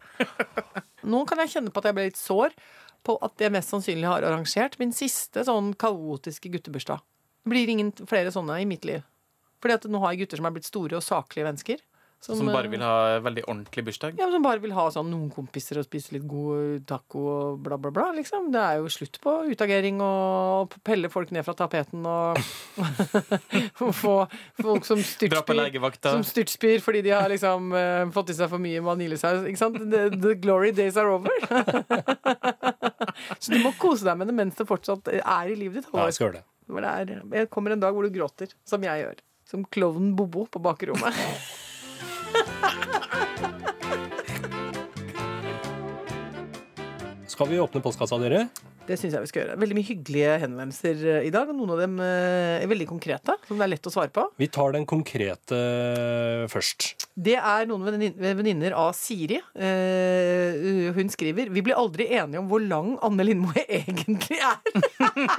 Nå 1.04 1.26
kan 1.30 1.40
jeg 1.40 1.54
kjenne 1.56 1.72
på 1.72 1.80
at 1.80 1.90
jeg 1.90 1.96
ble 1.96 2.10
litt 2.10 2.20
sår 2.20 2.56
på 3.08 3.16
at 3.24 3.40
jeg 3.40 3.54
mest 3.56 3.72
sannsynlig 3.72 4.10
har 4.10 4.26
arrangert 4.28 4.76
min 4.80 4.92
siste 4.92 5.46
sånn 5.48 5.72
kaotiske 5.80 6.52
guttebursdag. 6.52 7.00
Det 7.00 7.54
blir 7.54 7.72
ingen 7.72 7.94
flere 7.94 8.34
sånne 8.36 8.60
i 8.62 8.68
mitt 8.68 8.84
liv. 8.86 9.06
Fordi 9.64 9.76
at 9.76 9.88
nå 9.92 10.02
har 10.04 10.14
jeg 10.14 10.26
gutter 10.26 10.40
som 10.40 10.48
er 10.50 10.56
blitt 10.56 10.68
store 10.68 11.00
og 11.00 11.06
saklige 11.06 11.48
mennesker. 11.48 11.80
Som 12.20 12.50
bare 12.52 12.68
vil 12.68 12.82
ha 12.84 13.20
veldig 13.24 13.46
ordentlig 13.48 13.86
bursdag. 13.88 14.18
ja, 14.20 14.28
Som 14.32 14.44
bare 14.44 14.60
vil 14.60 14.74
ha 14.76 14.90
sånn 14.92 15.08
noen 15.08 15.30
kompiser 15.32 15.80
og 15.80 15.86
spise 15.88 16.12
litt 16.18 16.26
god 16.28 16.84
taco 16.90 17.22
og 17.32 17.62
bla, 17.64 17.78
bla, 17.80 17.94
bla. 17.96 18.10
liksom. 18.18 18.50
Det 18.52 18.60
er 18.60 18.82
jo 18.82 18.90
slutt 18.92 19.22
på 19.24 19.36
utagering 19.54 20.02
og 20.04 20.76
pelle 20.84 21.08
folk 21.12 21.32
ned 21.32 21.46
fra 21.48 21.56
tapeten 21.56 22.04
og 22.04 22.36
få 24.02 24.16
folk 24.60 24.84
som 24.88 25.00
styrtspyr. 25.00 25.80
Som 26.04 26.26
styrtspyr 26.28 26.84
fordi 26.84 27.06
de 27.08 27.16
har 27.16 27.32
liksom 27.32 27.72
uh, 27.72 28.04
fått 28.16 28.34
i 28.34 28.36
seg 28.42 28.52
for 28.52 28.60
mye 28.62 28.84
vaniljesaus. 28.84 29.48
Ikke 29.48 29.64
sant? 29.64 29.80
The, 29.80 30.10
the 30.12 30.36
glory 30.44 30.74
days 30.76 31.00
are 31.00 31.16
over. 31.16 31.32
Så 33.40 33.56
du 33.56 33.64
må 33.64 33.72
kose 33.80 34.04
deg 34.08 34.20
med 34.20 34.28
det 34.28 34.36
mens 34.36 34.60
det 34.60 34.68
fortsatt 34.68 35.08
er 35.16 35.54
i 35.54 35.56
livet 35.56 35.86
ditt. 35.86 35.96
Ja, 35.96 36.10
jeg 36.12 36.20
skal 36.20 36.36
det. 36.36 36.44
Det 36.70 36.84
er, 36.86 37.16
det 37.32 37.48
kommer 37.50 37.72
en 37.74 37.82
dag 37.82 37.96
hvor 37.96 38.06
du 38.06 38.12
gråter, 38.14 38.52
som 38.68 38.84
jeg 38.86 39.06
gjør. 39.06 39.24
Som 39.50 39.64
klovnen 39.72 40.12
Bobo 40.20 40.44
på 40.52 40.60
bakrommet. 40.62 41.16
Skal 47.34 47.48
vi 47.48 47.60
åpne 47.64 47.80
postkassa, 47.84 48.18
dere? 48.20 48.48
Det 48.90 48.96
syns 48.98 49.14
jeg 49.14 49.22
vi 49.22 49.30
skal 49.30 49.44
gjøre. 49.44 49.56
Veldig 49.62 49.76
mye 49.78 49.86
hyggelige 49.86 50.38
henvendelser 50.42 51.02
eh, 51.12 51.26
i 51.28 51.32
dag. 51.34 51.50
og 51.52 51.58
Noen 51.60 51.74
av 51.76 51.82
dem 51.84 52.00
eh, 52.02 52.64
er 52.64 52.70
veldig 52.72 52.88
konkrete, 52.90 53.36
som 53.46 53.60
det 53.60 53.68
er 53.68 53.72
lett 53.76 53.86
å 53.86 53.92
svare 53.94 54.10
på. 54.14 54.24
Vi 54.42 54.48
tar 54.50 54.74
den 54.74 54.88
konkrete 54.90 55.60
først. 56.50 57.06
Det 57.14 57.36
er 57.38 57.68
noen 57.70 57.86
venninner 58.18 58.74
av 58.80 58.96
Siri. 58.98 59.38
Eh, 59.54 60.90
hun 60.96 61.12
skriver 61.14 61.52
Vi 61.54 61.62
blir 61.66 61.78
aldri 61.78 62.10
enige 62.18 62.42
om 62.42 62.50
hvor 62.50 62.66
lang 62.66 62.96
Anne 63.06 63.28
Lindmoe 63.28 63.62
egentlig 63.82 64.42
er. 64.42 64.58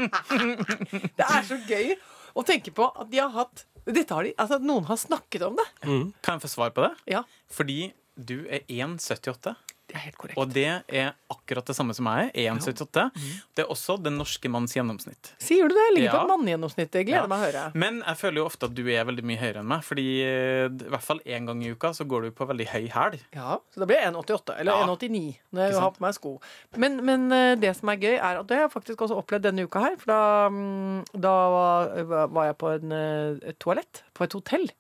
det 1.19 1.27
er 1.27 1.43
så 1.51 1.59
gøy 1.67 1.97
å 2.39 2.47
tenke 2.47 2.71
på 2.77 2.87
at 2.87 3.11
de 3.11 3.19
har 3.19 3.35
hatt 3.35 3.67
har 4.11 4.25
de, 4.25 4.33
altså 4.39 4.59
Noen 4.63 4.85
har 4.89 4.97
snakket 5.01 5.43
om 5.47 5.57
det. 5.59 5.67
Kan 5.83 6.37
jeg 6.39 6.43
få 6.45 6.49
svar 6.53 6.71
på 6.77 6.85
det? 6.87 6.93
Ja, 7.11 7.25
Fordi 7.51 7.93
du 8.17 8.47
er 8.53 8.61
1,78. 8.69 9.55
Det 9.91 9.97
er 9.99 10.05
helt 10.07 10.17
korrekt. 10.23 10.39
Og 10.39 10.53
det 10.55 10.65
er 10.87 11.09
akkurat 11.35 11.67
det 11.67 11.75
samme 11.75 11.95
som 11.99 12.07
jeg 12.07 12.31
er. 12.31 12.55
1,78. 12.55 13.09
Mm. 13.11 13.31
Det 13.59 13.65
er 13.65 13.71
også 13.75 13.97
den 14.03 14.15
norske 14.21 14.51
manns 14.53 14.75
gjennomsnitt. 14.77 15.33
Sier 15.43 15.67
du 15.67 15.75
det? 15.75 15.83
Jeg 15.89 15.95
ligger 15.97 16.13
på 16.15 16.21
Ja. 16.21 16.23
et 16.23 16.31
mannegjennomsnitt. 16.31 16.91
Det 16.95 17.03
gleder 17.09 17.27
Ja. 17.27 17.31
meg 17.33 17.41
å 17.41 17.47
høre. 17.49 17.65
Men 17.75 17.99
jeg 18.07 18.17
føler 18.23 18.37
jo 18.41 18.45
ofte 18.47 18.69
at 18.71 18.75
du 18.79 18.85
er 18.87 19.05
veldig 19.05 19.25
mye 19.27 19.41
høyere 19.43 19.59
enn 19.65 19.67
meg. 19.73 19.83
Fordi 19.83 20.07
eh, 20.23 20.67
i 20.71 20.91
hvert 20.95 21.03
fall 21.03 21.21
én 21.27 21.47
gang 21.51 21.63
i 21.67 21.73
uka 21.75 21.91
så 21.99 22.07
går 22.07 22.23
du 22.23 22.31
på 22.31 22.47
veldig 22.47 22.69
høy 22.71 22.89
hæl. 22.95 23.19
Ja, 23.35 23.59
så 23.75 23.81
da 23.83 23.87
blir 23.91 23.99
jeg 23.99 24.13
1,88 24.15 24.55
eller 24.61 24.73
Ja. 24.73 24.87
1,89 24.87 25.37
når 25.53 25.61
jeg 25.67 25.81
har 25.81 25.91
på 25.91 26.01
meg 26.07 26.15
sko. 26.15 26.41
Men, 26.77 27.05
men 27.05 27.33
eh, 27.33 27.55
det 27.57 27.75
som 27.77 27.89
er 27.91 27.97
gøy, 27.97 28.15
er 28.15 28.39
at 28.41 28.47
det 28.47 28.57
har 28.57 28.69
jeg 28.69 28.75
faktisk 28.79 28.99
også 29.09 29.19
opplevd 29.19 29.43
denne 29.51 29.67
uka 29.67 29.81
her. 29.81 29.97
For 29.99 30.07
da, 30.15 30.49
mm, 30.49 31.05
da 31.19 31.35
var, 31.51 32.29
var 32.31 32.45
jeg 32.53 32.59
på 32.63 32.75
en, 32.79 32.93
eh, 32.93 33.49
et 33.51 33.59
toalett 33.59 34.05
på 34.15 34.25
et 34.25 34.33
hotell. 34.39 34.71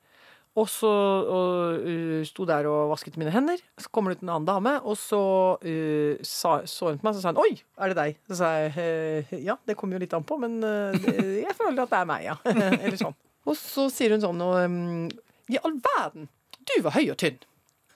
Og 0.59 0.67
så 0.67 0.91
og, 1.31 1.79
uh, 2.21 2.27
sto 2.29 2.47
der 2.49 2.69
og 2.71 2.93
vasket 2.93 3.17
mine 3.21 3.33
hender. 3.35 3.61
Så 3.81 3.91
kommer 3.91 4.13
det 4.13 4.21
ut 4.21 4.27
en 4.27 4.35
annen 4.37 4.49
dame, 4.49 4.77
og 4.85 4.99
så 5.01 5.23
uh, 5.57 6.21
sa, 6.27 6.61
så 6.69 6.93
hun 6.93 7.01
på 7.01 7.09
meg 7.09 7.17
så 7.17 7.25
sa 7.25 7.33
hun 7.33 7.41
'oi, 7.43 7.53
er 7.81 7.93
det 7.93 7.99
deg?' 7.99 8.21
Så 8.31 8.41
sa 8.43 8.53
jeg 8.59 8.73
«Eh, 8.77 9.35
ja, 9.45 9.57
det 9.67 9.77
kommer 9.79 9.97
jo 9.97 10.05
litt 10.05 10.15
an 10.17 10.27
på, 10.27 10.39
men 10.41 10.61
eh, 10.65 11.43
jeg 11.43 11.57
føler 11.59 11.85
at 11.85 11.93
det 11.93 12.01
er 12.01 12.09
meg, 12.09 12.27
ja. 12.29 12.37
Eller 12.83 12.99
sånn. 13.01 13.17
Og 13.49 13.57
så 13.59 13.89
sier 13.93 14.15
hun 14.15 14.23
sånn 14.23 14.43
og, 14.45 14.59
um, 14.65 15.09
I 15.51 15.61
all 15.65 15.79
verden, 15.85 16.29
du 16.61 16.77
var 16.85 16.97
høy 16.97 17.09
og 17.11 17.19
tynn. 17.21 17.41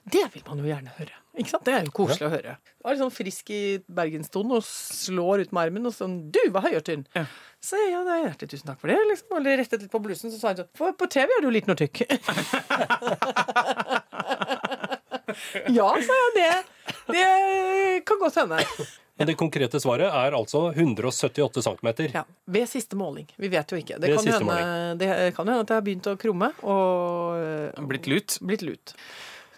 Det 0.05 0.25
vil 0.35 0.45
man 0.49 0.61
jo 0.61 0.69
gjerne 0.69 0.97
høre. 0.99 1.24
Ikke 1.35 1.51
sant? 1.51 1.65
Det 1.67 1.73
er 1.75 1.83
jo 1.89 1.93
koselig 1.95 2.27
å 2.29 2.31
høre. 2.31 2.53
Du 2.63 2.87
er 2.87 2.95
litt 2.95 3.03
sånn 3.03 3.11
frisk 3.15 3.49
i 3.51 3.61
bergenstonen 3.91 4.53
og 4.55 4.63
slår 4.69 5.41
ut 5.45 5.53
med 5.57 5.63
armen 5.67 5.89
og 5.91 5.95
sånn 5.97 6.15
'Du 6.31 6.39
var 6.55 6.63
høy 6.63 6.77
og 6.79 6.85
tynn'. 6.87 7.03
Ja. 7.17 7.25
Så 7.65 7.75
ja, 7.91 8.01
det 8.07 8.13
er 8.13 8.23
hjertelig 8.29 8.51
tusen 8.53 8.69
takk 8.69 8.79
for 8.81 8.89
det. 8.93 8.99
Liksom. 9.11 9.29
Og 9.35 9.41
rettet 9.49 9.81
litt 9.83 9.91
på 9.91 9.99
blusen, 10.05 10.31
så 10.31 10.37
sa 10.39 10.49
hun 10.53 10.59
sånn 10.63 10.71
For 10.79 10.89
på 10.93 11.07
TV 11.11 11.29
er 11.33 11.41
du 11.43 11.51
liten 11.51 11.73
og 11.75 11.79
tykk. 11.81 11.97
ja, 15.79 15.89
sa 16.07 16.13
jeg. 16.21 16.31
Det, 16.37 16.51
det 17.15 17.27
kan 18.07 18.19
godt 18.21 18.37
hende. 18.43 18.59
Men 19.15 19.29
det 19.31 19.37
konkrete 19.39 19.79
svaret 19.83 20.11
er 20.11 20.35
altså 20.35 20.73
178 20.75 21.63
cm. 21.63 21.89
Ja, 22.13 22.25
Ved 22.51 22.67
siste 22.69 22.97
måling. 22.99 23.29
Vi 23.39 23.47
vet 23.49 23.71
jo 23.71 23.77
ikke. 23.79 23.99
Det 24.03 24.09
Ved 24.11 24.17
kan, 24.19 24.25
siste 24.27 24.43
hende, 24.43 24.99
det 24.99 25.09
kan 25.37 25.47
jo 25.47 25.53
hende 25.55 25.63
at 25.63 25.71
jeg 25.71 25.79
har 25.79 25.87
begynt 25.87 26.07
å 26.11 26.17
krumme 26.19 26.49
og 26.67 27.87
Blitt 27.91 28.07
lut. 28.11 28.39
blitt 28.43 28.63
lut. 28.67 28.95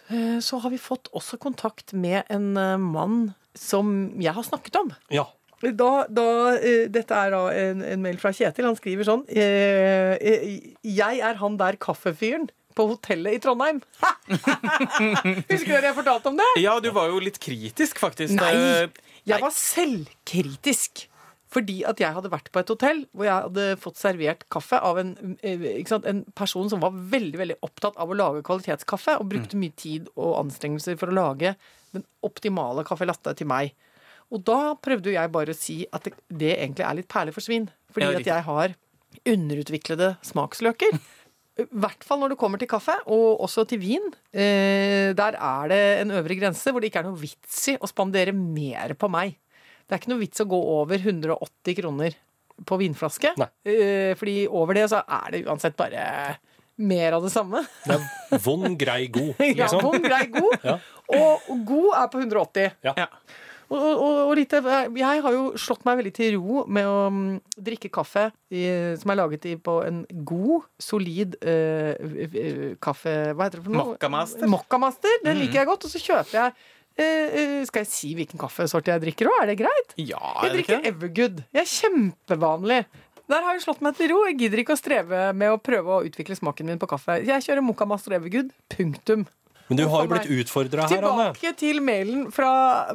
Eh, 0.09 0.39
Så 0.43 0.59
har 0.63 0.69
vi 0.73 0.77
fått 0.79 1.09
også 1.15 1.37
kontakt 1.41 1.93
med 1.93 2.23
en 2.29 2.55
eh, 2.57 2.77
mann 2.77 3.33
som 3.57 4.11
jeg 4.21 4.33
har 4.37 4.43
snakket 4.45 4.75
om. 4.79 4.93
Ja. 5.13 5.25
Da, 5.61 6.05
da, 6.13 6.25
eh, 6.61 6.85
dette 6.93 7.15
er 7.17 7.31
da 7.33 7.41
en, 7.49 7.81
en 7.81 8.01
mail 8.03 8.19
fra 8.21 8.29
Kjetil. 8.35 8.67
Han 8.69 8.77
skriver 8.77 9.07
sånn 9.07 9.23
Jeg 9.33 11.19
er 11.25 11.39
han 11.41 11.57
der 11.57 11.79
kaffefyren 11.81 12.45
på 12.77 12.85
hotellet 12.91 13.33
i 13.33 13.41
Trondheim. 13.41 13.79
Husker 15.49 15.71
dere 15.73 15.89
jeg 15.89 15.97
fortalte 15.97 16.29
om 16.29 16.37
det? 16.37 16.45
Ja, 16.61 16.75
du 16.83 16.91
var 16.93 17.09
jo 17.09 17.17
litt 17.23 17.39
kritisk, 17.41 17.97
faktisk. 18.03 18.35
Nei! 18.37 18.85
Jeg 19.27 19.41
var 19.41 19.51
selvkritisk. 19.55 21.07
Fordi 21.57 21.79
at 21.89 22.01
jeg 22.01 22.13
hadde 22.13 22.29
vært 22.29 22.51
på 22.53 22.61
et 22.61 22.69
hotell 22.69 22.99
hvor 23.17 23.25
jeg 23.25 23.33
hadde 23.47 23.65
fått 23.81 23.97
servert 23.97 24.43
kaffe 24.53 24.77
av 24.77 24.99
en, 25.01 25.15
eh, 25.41 25.81
sant, 25.89 26.05
en 26.05 26.21
person 26.37 26.69
som 26.69 26.83
var 26.83 26.93
veldig 26.93 27.41
veldig 27.41 27.57
opptatt 27.65 27.97
av 27.97 28.13
å 28.13 28.17
lage 28.17 28.45
kvalitetskaffe, 28.45 29.17
og 29.17 29.31
brukte 29.31 29.57
mye 29.57 29.73
tid 29.73 30.11
og 30.13 30.35
anstrengelser 30.43 30.99
for 31.01 31.09
å 31.09 31.17
lage 31.17 31.55
den 31.95 32.05
optimale 32.27 32.85
caffè 32.85 33.07
latte 33.09 33.33
til 33.39 33.49
meg. 33.49 33.73
Og 34.29 34.43
da 34.45 34.75
prøvde 34.75 35.15
jeg 35.15 35.33
bare 35.33 35.55
å 35.55 35.57
si 35.57 35.79
at 35.95 36.05
det, 36.05 36.13
det 36.27 36.53
egentlig 36.57 36.85
er 36.85 36.99
litt 36.99 37.09
perler 37.09 37.33
for 37.33 37.41
svin. 37.45 37.69
Fordi 37.95 38.19
at 38.19 38.27
jeg 38.27 38.45
har 38.49 38.75
underutviklede 39.25 40.11
smaksløker. 40.27 40.99
I 41.57 41.65
hvert 41.81 42.03
fall 42.05 42.19
når 42.21 42.35
det 42.35 42.39
kommer 42.43 42.61
til 42.61 42.69
kaffe, 42.69 42.93
og 43.09 43.41
også 43.47 43.65
til 43.71 43.81
vin. 43.81 44.11
Eh, 44.29 45.15
der 45.17 45.39
er 45.39 45.71
det 45.71 45.81
en 46.03 46.13
øvre 46.19 46.37
grense 46.37 46.69
hvor 46.69 46.83
det 46.83 46.91
ikke 46.91 47.01
er 47.01 47.09
noe 47.09 47.17
vits 47.17 47.63
i 47.71 47.77
å 47.81 47.89
spandere 47.89 48.35
mer 48.35 48.93
på 48.99 49.09
meg. 49.09 49.39
Det 49.87 49.95
er 49.95 50.01
ikke 50.01 50.11
noe 50.11 50.23
vits 50.25 50.43
å 50.43 50.47
gå 50.51 50.59
over 50.75 50.99
180 50.99 51.77
kroner 51.79 52.17
på 52.67 52.77
vinflaske. 52.81 53.31
Nei. 53.39 53.47
Eh, 53.63 54.11
fordi 54.19 54.37
over 54.49 54.75
det 54.75 54.87
så 54.91 54.99
er 54.99 55.33
det 55.33 55.43
uansett 55.47 55.77
bare 55.79 56.03
mer 56.77 57.17
av 57.17 57.25
det 57.25 57.31
samme. 57.33 57.63
Det 57.85 57.95
er 57.97 58.41
vond, 58.43 58.77
grei, 58.79 59.07
god. 59.07 59.33
Ja, 59.47 59.65
Liksom. 59.65 59.83
Vond, 59.85 60.03
grei, 60.03 60.23
god. 60.33 60.55
Ja. 60.67 60.77
Og, 61.07 61.51
og 61.53 61.61
god 61.69 61.91
er 62.01 62.07
på 62.11 62.23
180. 62.25 62.73
ja. 62.83 63.11
Og, 63.67 63.81
og, 63.83 64.17
og 64.29 64.33
litt, 64.39 64.53
jeg 64.55 65.21
har 65.25 65.33
jo 65.35 65.47
slått 65.59 65.81
meg 65.83 65.97
veldig 65.99 66.11
til 66.15 66.37
ro 66.37 66.61
med 66.71 66.87
å 66.87 66.99
mm, 67.11 67.25
drikke 67.67 67.89
kaffe 67.91 68.29
i, 68.47 68.61
som 68.95 69.11
er 69.11 69.19
laget 69.19 69.47
i, 69.51 69.55
på 69.59 69.73
en 69.83 70.05
god, 70.27 70.69
solid 70.79 71.35
eh, 71.43 71.91
eh, 71.99 72.61
kaffe... 72.79 73.11
Hva 73.35 73.49
heter 73.49 73.59
det 73.59 73.65
for 73.65 73.75
noe? 73.75 73.89
Mokkamaster. 73.91 74.47
Mokkamaster. 74.53 75.19
Den 75.25 75.41
liker 75.41 75.59
jeg 75.59 75.67
godt. 75.67 75.83
Og 75.83 75.91
så 75.91 75.99
kjøper 75.99 76.37
jeg 76.39 76.55
eh, 76.97 77.37
eh, 77.41 77.65
Skal 77.69 77.83
jeg 77.85 77.89
si 77.91 78.13
hvilken 78.17 78.39
kaffesort 78.41 78.87
jeg 78.89 79.01
drikker 79.03 79.29
òg? 79.31 79.41
Er 79.43 79.51
det 79.51 79.57
greit? 79.59 79.93
ja, 79.97 80.17
Jeg 80.41 80.49
er 80.49 80.53
det 80.53 80.63
ikke 80.63 80.73
drikker? 80.81 80.91
Evergood. 80.93 81.43
Jeg 81.53 81.61
er 81.61 81.71
kjempevanlig. 81.73 82.79
Der 83.27 83.43
har 83.43 83.57
jeg 83.57 83.63
slått 83.65 83.81
meg 83.83 83.95
til 83.97 84.09
ro. 84.13 84.21
Jeg 84.29 84.37
gidder 84.39 84.61
ikke 84.63 84.75
å 84.77 84.79
streve 84.79 85.33
med 85.35 85.51
å 85.51 85.57
prøve 85.59 85.97
å 85.97 86.03
utvikle 86.07 86.37
smaken 86.39 86.65
min 86.69 86.79
på 86.79 86.87
kaffe. 86.87 87.17
Jeg 87.27 87.43
kjører 87.43 87.61
Moka 87.65 87.85
Master 87.89 88.15
Evergood. 88.15 88.53
Punktum. 88.71 89.25
Men 89.67 89.81
du 89.81 89.83
har 89.91 90.05
jo 90.05 90.11
blitt 90.13 90.29
utfordra 90.31 90.85
her, 90.87 91.03
Anne. 91.03 91.25
Tilbake 91.35 91.51
til 91.59 91.81
mailen 91.83 92.29
fra, 92.31 92.51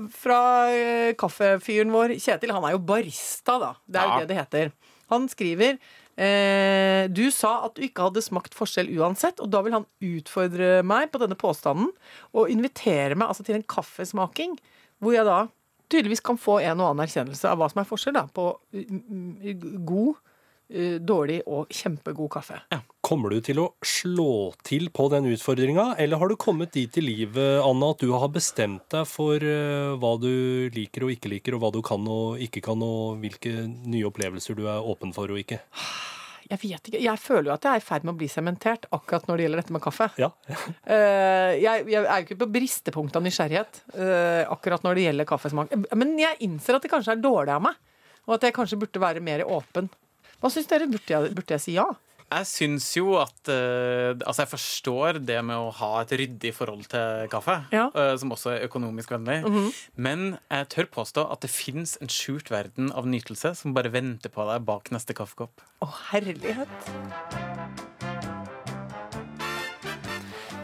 fra 0.09 0.39
eh, 0.73 1.11
kaffefyren 1.21 1.93
vår. 1.93 2.15
Kjetil, 2.17 2.55
han 2.57 2.65
er 2.65 2.73
jo 2.79 2.81
barista, 2.89 3.59
da. 3.61 3.75
Det 3.85 4.01
er 4.01 4.09
jo 4.09 4.15
Ja. 4.15 4.21
det 4.23 4.29
det 4.33 4.39
heter. 4.41 4.73
Han 5.13 5.29
skriver 5.29 5.77
eh, 6.17 7.09
Du 7.13 7.25
sa 7.35 7.55
at 7.67 7.77
du 7.77 7.87
ikke 7.87 8.09
hadde 8.09 8.25
smakt 8.25 8.57
forskjell 8.57 8.91
uansett, 8.99 9.41
og 9.41 9.51
da 9.53 9.63
vil 9.65 9.77
han 9.79 9.89
utfordre 10.03 10.83
meg 10.87 11.11
på 11.13 11.21
denne 11.23 11.39
påstanden 11.39 11.91
og 12.33 12.53
invitere 12.53 13.17
meg 13.17 13.31
altså 13.31 13.47
til 13.47 13.59
en 13.59 13.67
kaffesmaking, 13.67 14.59
hvor 15.03 15.17
jeg 15.17 15.29
da 15.29 15.45
tydeligvis 15.93 16.25
kan 16.25 16.39
få 16.41 16.59
en 16.63 16.81
og 16.81 16.91
annen 16.91 17.05
erkjennelse 17.05 17.51
av 17.51 17.61
hva 17.61 17.69
som 17.71 17.83
er 17.83 17.89
forskjell 17.89 18.17
da, 18.17 18.27
på 18.33 18.49
mm, 18.73 19.03
mm, 19.03 19.83
god, 19.89 20.21
dårlig 21.03 21.41
og 21.47 21.71
kjempegod 21.73 22.31
kaffe. 22.33 22.61
Kommer 23.03 23.35
du 23.35 23.43
til 23.45 23.59
å 23.61 23.67
slå 23.85 24.53
til 24.65 24.89
på 24.95 25.09
den 25.13 25.27
utfordringa, 25.33 25.93
eller 26.01 26.21
har 26.21 26.31
du 26.31 26.37
kommet 26.41 26.73
dit 26.77 26.97
i 26.97 27.05
livet, 27.05 27.61
Anna, 27.65 27.91
at 27.93 28.03
du 28.03 28.13
har 28.15 28.31
bestemt 28.33 28.87
deg 28.95 29.09
for 29.11 29.43
eh, 29.43 29.93
hva 30.01 30.15
du 30.23 30.71
liker 30.73 31.07
og 31.07 31.13
ikke 31.17 31.33
liker, 31.33 31.57
og 31.57 31.65
hva 31.65 31.73
du 31.75 31.83
kan 31.85 32.07
og 32.09 32.41
ikke 32.43 32.63
kan, 32.65 32.83
og 32.87 33.21
hvilke 33.23 33.67
nye 33.69 34.09
opplevelser 34.09 34.59
du 34.59 34.65
er 34.71 34.89
åpen 34.93 35.15
for 35.17 35.33
og 35.35 35.43
ikke? 35.43 35.61
Jeg 36.53 36.61
vet 36.61 36.89
ikke. 36.91 37.01
Jeg 37.01 37.21
føler 37.23 37.49
jo 37.49 37.55
at 37.55 37.65
jeg 37.65 37.79
er 37.79 37.81
i 37.81 37.85
ferd 37.85 38.05
med 38.05 38.13
å 38.13 38.21
bli 38.21 38.29
sementert 38.29 38.85
akkurat 38.93 39.29
når 39.29 39.39
det 39.39 39.45
gjelder 39.47 39.63
dette 39.63 39.75
med 39.77 39.85
kaffe. 39.85 40.09
Ja. 40.21 40.33
Eh, 40.93 41.53
jeg, 41.63 41.85
jeg 41.89 42.03
er 42.03 42.21
jo 42.21 42.25
ikke 42.27 42.41
på 42.43 42.49
bristepunktet 42.53 43.17
av 43.19 43.25
nysgjerrighet 43.25 43.79
eh, 43.95 44.43
akkurat 44.51 44.83
når 44.85 44.99
det 44.99 45.05
gjelder 45.07 45.29
kaffesmak. 45.29 45.75
Men 45.97 46.13
jeg 46.21 46.39
innser 46.45 46.77
at 46.77 46.85
det 46.85 46.91
kanskje 46.93 47.15
er 47.15 47.23
dårlig 47.23 47.55
av 47.55 47.63
meg, 47.65 47.79
og 48.27 48.35
at 48.37 48.47
jeg 48.47 48.55
kanskje 48.57 48.79
burde 48.83 49.03
være 49.03 49.23
mer 49.25 49.45
åpen. 49.47 49.89
Hva 50.43 50.51
syns 50.51 50.67
dere? 50.67 50.89
Burde 50.91 51.07
jeg, 51.07 51.35
burde 51.37 51.55
jeg 51.55 51.63
si 51.63 51.77
ja? 51.77 51.85
Jeg 52.33 52.47
syns 52.49 52.87
jo 52.97 53.13
at 53.21 53.51
uh, 53.53 54.17
Altså, 54.25 54.43
jeg 54.43 54.51
forstår 54.51 55.19
det 55.23 55.37
med 55.47 55.55
å 55.55 55.69
ha 55.79 55.91
et 56.01 56.15
ryddig 56.19 56.51
forhold 56.57 56.89
til 56.91 57.29
kaffe, 57.31 57.59
Ja. 57.71 57.85
Eh, 57.95 58.15
som 58.19 58.33
også 58.35 58.55
er 58.55 58.65
økonomisk 58.67 59.13
vennlig. 59.15 59.43
Men 59.95 60.39
jeg 60.51 60.69
tør 60.73 60.89
påstå 60.97 61.27
at 61.31 61.45
det 61.45 61.51
fins 61.53 61.95
en 62.03 62.11
skjult 62.11 62.51
verden 62.51 62.91
av 62.91 63.07
nytelse 63.07 63.53
som 63.61 63.77
bare 63.77 63.93
venter 63.93 64.33
på 64.33 64.47
deg 64.49 64.65
bak 64.67 64.91
neste 64.95 65.15
kaffekopp. 65.15 65.63
Å, 65.85 65.89
herlighet. 66.11 66.73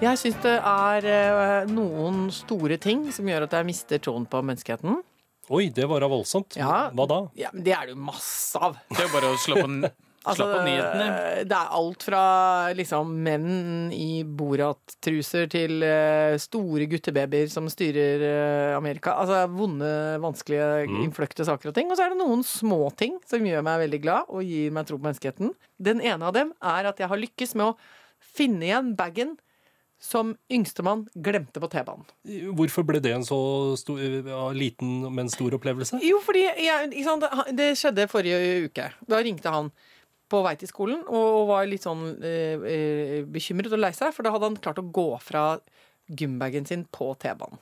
Jeg 0.02 0.18
syns 0.20 0.40
det 0.42 0.56
er 0.58 1.06
uh, 1.10 1.70
noen 1.70 2.28
store 2.34 2.80
ting 2.82 3.06
som 3.14 3.28
gjør 3.30 3.46
at 3.46 3.54
jeg 3.58 3.70
mister 3.70 4.02
troen 4.02 4.26
på 4.30 4.42
menneskeheten. 4.42 5.00
Oi, 5.48 5.68
det 5.74 5.86
var 5.88 6.04
da 6.04 6.10
voldsomt. 6.10 6.58
Ja. 6.58 6.90
Hva 6.92 7.06
da? 7.08 7.22
Ja, 7.38 7.52
men 7.54 7.64
Det 7.64 7.72
er 7.72 7.88
det 7.88 7.96
jo 7.96 8.04
masse 8.10 8.60
av. 8.60 8.76
Det 8.90 9.00
er 9.00 9.08
jo 9.08 9.14
bare 9.14 9.30
å 9.32 9.38
slå 9.40 9.56
på, 9.62 9.68
altså, 10.28 10.36
slå 10.36 10.48
på 10.52 10.58
nyhetene. 10.66 11.06
Det 11.48 11.56
er 11.56 11.72
alt 11.78 12.04
fra 12.04 12.22
liksom 12.76 13.14
menn 13.24 13.48
i 13.96 14.10
Borat-truser 14.28 15.48
til 15.52 15.80
uh, 15.86 16.36
store 16.42 16.88
guttebabyer 16.92 17.48
som 17.52 17.70
styrer 17.72 18.26
uh, 18.26 18.76
Amerika. 18.76 19.16
Altså 19.22 19.40
vonde, 19.54 19.90
vanskelige, 20.24 20.84
innfløkte 21.00 21.48
saker 21.48 21.72
og 21.72 21.78
ting. 21.80 21.88
Og 21.88 21.96
så 21.96 22.06
er 22.06 22.12
det 22.14 22.20
noen 22.20 22.44
små 22.46 22.82
ting 23.00 23.16
som 23.28 23.48
gjør 23.48 23.64
meg 23.64 23.86
veldig 23.86 24.04
glad 24.04 24.28
og 24.28 24.44
gir 24.44 24.74
meg 24.76 24.88
tro 24.88 25.00
på 25.00 25.08
menneskeheten. 25.08 25.56
Den 25.80 26.04
ene 26.04 26.28
av 26.28 26.36
dem 26.36 26.52
er 26.60 26.92
at 26.92 27.00
jeg 27.00 27.08
har 27.08 27.24
lykkes 27.24 27.56
med 27.56 27.72
å 27.72 27.76
finne 28.36 28.68
igjen 28.68 28.92
bagen 28.98 29.38
som 29.98 30.36
yngstemann 30.54 31.06
glemte 31.18 31.58
på 31.60 31.68
T-banen. 31.72 32.04
Hvorfor 32.54 32.84
ble 32.86 33.00
det 33.02 33.12
en 33.16 33.24
så 33.26 33.38
stor, 33.80 33.98
liten, 34.54 35.00
men 35.14 35.28
stor 35.32 35.56
opplevelse? 35.58 35.98
Jo, 36.06 36.20
fordi 36.22 36.44
jeg, 36.46 37.04
sant, 37.04 37.24
det- 37.58 37.72
skjedde 37.80 38.06
forrige 38.10 38.68
uke. 38.68 38.92
Da 39.10 39.18
ringte 39.24 39.50
han 39.50 39.72
på 40.30 40.42
vei 40.44 40.54
til 40.60 40.68
skolen 40.68 41.02
og 41.08 41.48
var 41.48 41.66
litt 41.66 41.82
sånn 41.82 42.22
eh, 42.22 42.60
eh, 42.68 43.24
bekymret 43.24 43.72
og 43.72 43.80
lei 43.80 43.90
seg, 43.96 44.12
for 44.14 44.22
da 44.22 44.30
hadde 44.34 44.50
han 44.52 44.56
klart 44.62 44.78
å 44.78 44.86
gå 44.92 45.08
fra 45.24 45.58
gymbagen 46.08 46.66
sin 46.68 46.84
på 46.94 47.10
T-banen. 47.18 47.58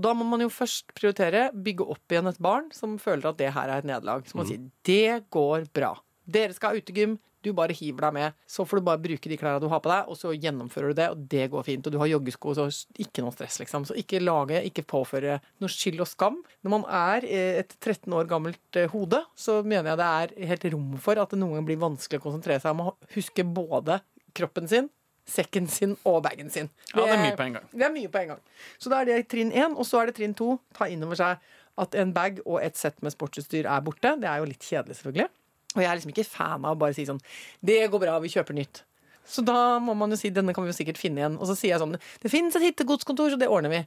Da 0.00 0.12
må 0.14 0.24
man 0.24 0.40
jo 0.40 0.48
først 0.48 0.94
prioritere 0.96 1.50
bygge 1.52 1.86
opp 1.92 2.12
igjen 2.14 2.28
et 2.30 2.38
barn 2.40 2.68
som 2.72 2.96
føler 2.98 3.26
at 3.30 3.38
det 3.38 3.50
her 3.52 3.68
er 3.68 3.78
et 3.82 3.88
nederlag. 3.90 4.22
Så 4.26 4.38
man 4.38 4.46
sier 4.48 4.62
det 4.86 5.24
går 5.34 5.66
bra. 5.74 5.94
Dere 6.30 6.54
skal 6.54 6.72
ha 6.74 6.80
utegym. 6.80 7.18
Du 7.44 7.52
bare 7.56 7.74
hiver 7.76 8.06
deg 8.06 8.16
med. 8.16 8.36
Så 8.50 8.66
får 8.68 8.80
du 8.80 8.86
bare 8.90 9.00
bruke 9.00 9.30
de 9.32 9.38
klærne 9.40 9.62
du 9.62 9.68
har 9.72 9.80
på 9.82 9.90
deg, 9.92 10.10
og 10.12 10.18
så 10.18 10.34
gjennomfører 10.34 10.92
du 10.92 10.98
det, 11.00 11.08
og 11.14 11.24
det 11.32 11.46
går 11.52 11.66
fint. 11.66 11.86
Og 11.88 11.94
du 11.94 11.98
har 12.02 12.10
joggesko, 12.10 12.54
så 12.58 12.66
ikke 13.00 13.24
noe 13.24 13.34
stress, 13.34 13.58
liksom. 13.62 13.86
Så 13.88 13.96
ikke 14.00 14.20
lage, 14.22 14.60
ikke 14.68 14.84
påføre 14.90 15.38
noe 15.62 15.72
skyld 15.72 16.04
og 16.04 16.10
skam. 16.10 16.40
Når 16.66 16.74
man 16.76 16.86
er 17.00 17.26
eh, 17.26 17.60
et 17.62 17.74
13 17.80 18.12
år 18.16 18.28
gammelt 18.30 18.80
eh, 18.80 18.90
hode, 18.92 19.22
så 19.38 19.60
mener 19.64 19.92
jeg 19.92 20.00
det 20.02 20.08
er 20.20 20.48
helt 20.52 20.70
rom 20.74 20.94
for 21.00 21.20
at 21.22 21.32
det 21.32 21.40
noen 21.40 21.56
ganger 21.56 21.68
blir 21.72 21.82
vanskelig 21.82 22.20
å 22.20 22.26
konsentrere 22.28 22.62
seg 22.62 22.76
om 22.76 22.88
å 22.90 22.96
huske 23.16 23.46
både 23.46 24.00
kroppen 24.36 24.68
sin, 24.70 24.90
sekken 25.30 25.66
sin 25.70 25.96
og 26.08 26.20
bagen 26.26 26.50
sin. 26.52 26.68
Ja, 26.92 27.04
det 27.06 27.14
er 27.14 27.24
mye 27.24 27.38
på 27.38 27.46
en 27.46 27.58
gang. 27.58 27.72
Det 27.72 27.86
er 27.86 27.94
mye 27.94 28.12
på 28.12 28.20
en 28.22 28.34
gang. 28.34 28.44
Så 28.82 28.92
da 28.92 29.00
er 29.00 29.10
det 29.10 29.18
trinn 29.32 29.52
én, 29.54 29.76
og 29.76 29.86
så 29.88 30.02
er 30.02 30.10
det 30.10 30.18
trinn 30.20 30.36
to. 30.36 30.56
Ta 30.76 30.90
inn 30.90 31.04
over 31.06 31.18
seg 31.18 31.50
at 31.80 31.96
en 31.96 32.12
bag 32.12 32.40
og 32.44 32.58
et 32.62 32.76
sett 32.76 32.98
med 33.04 33.14
sportsutstyr 33.14 33.68
er 33.70 33.84
borte. 33.84 34.16
Det 34.20 34.28
er 34.28 34.42
jo 34.42 34.48
litt 34.50 34.66
kjedelig, 34.66 34.98
selvfølgelig. 35.00 35.30
Og 35.76 35.82
jeg 35.84 35.88
er 35.90 35.98
liksom 36.00 36.10
ikke 36.14 36.26
fan 36.26 36.64
av 36.66 36.74
å 36.74 36.78
bare 36.80 36.94
si 36.96 37.04
sånn 37.06 37.20
Det 37.62 37.84
går 37.92 38.00
bra, 38.02 38.16
vi 38.22 38.28
kjøper 38.32 38.56
nytt. 38.58 38.82
Så 39.30 39.44
da 39.46 39.78
må 39.78 39.92
man 39.94 40.10
jo 40.10 40.16
si 40.18 40.30
denne 40.34 40.50
kan 40.56 40.64
vi 40.66 40.72
jo 40.72 40.78
sikkert 40.80 40.98
finne 40.98 41.20
igjen. 41.22 41.36
Og 41.38 41.46
så 41.46 41.54
sier 41.54 41.74
jeg 41.76 41.82
sånn 41.82 41.92
Det 42.22 42.30
finnes 42.32 42.56
et 42.58 42.64
hittegodskontor, 42.70 43.30
så 43.30 43.38
det 43.38 43.46
ordner 43.52 43.70
vi. 43.70 43.82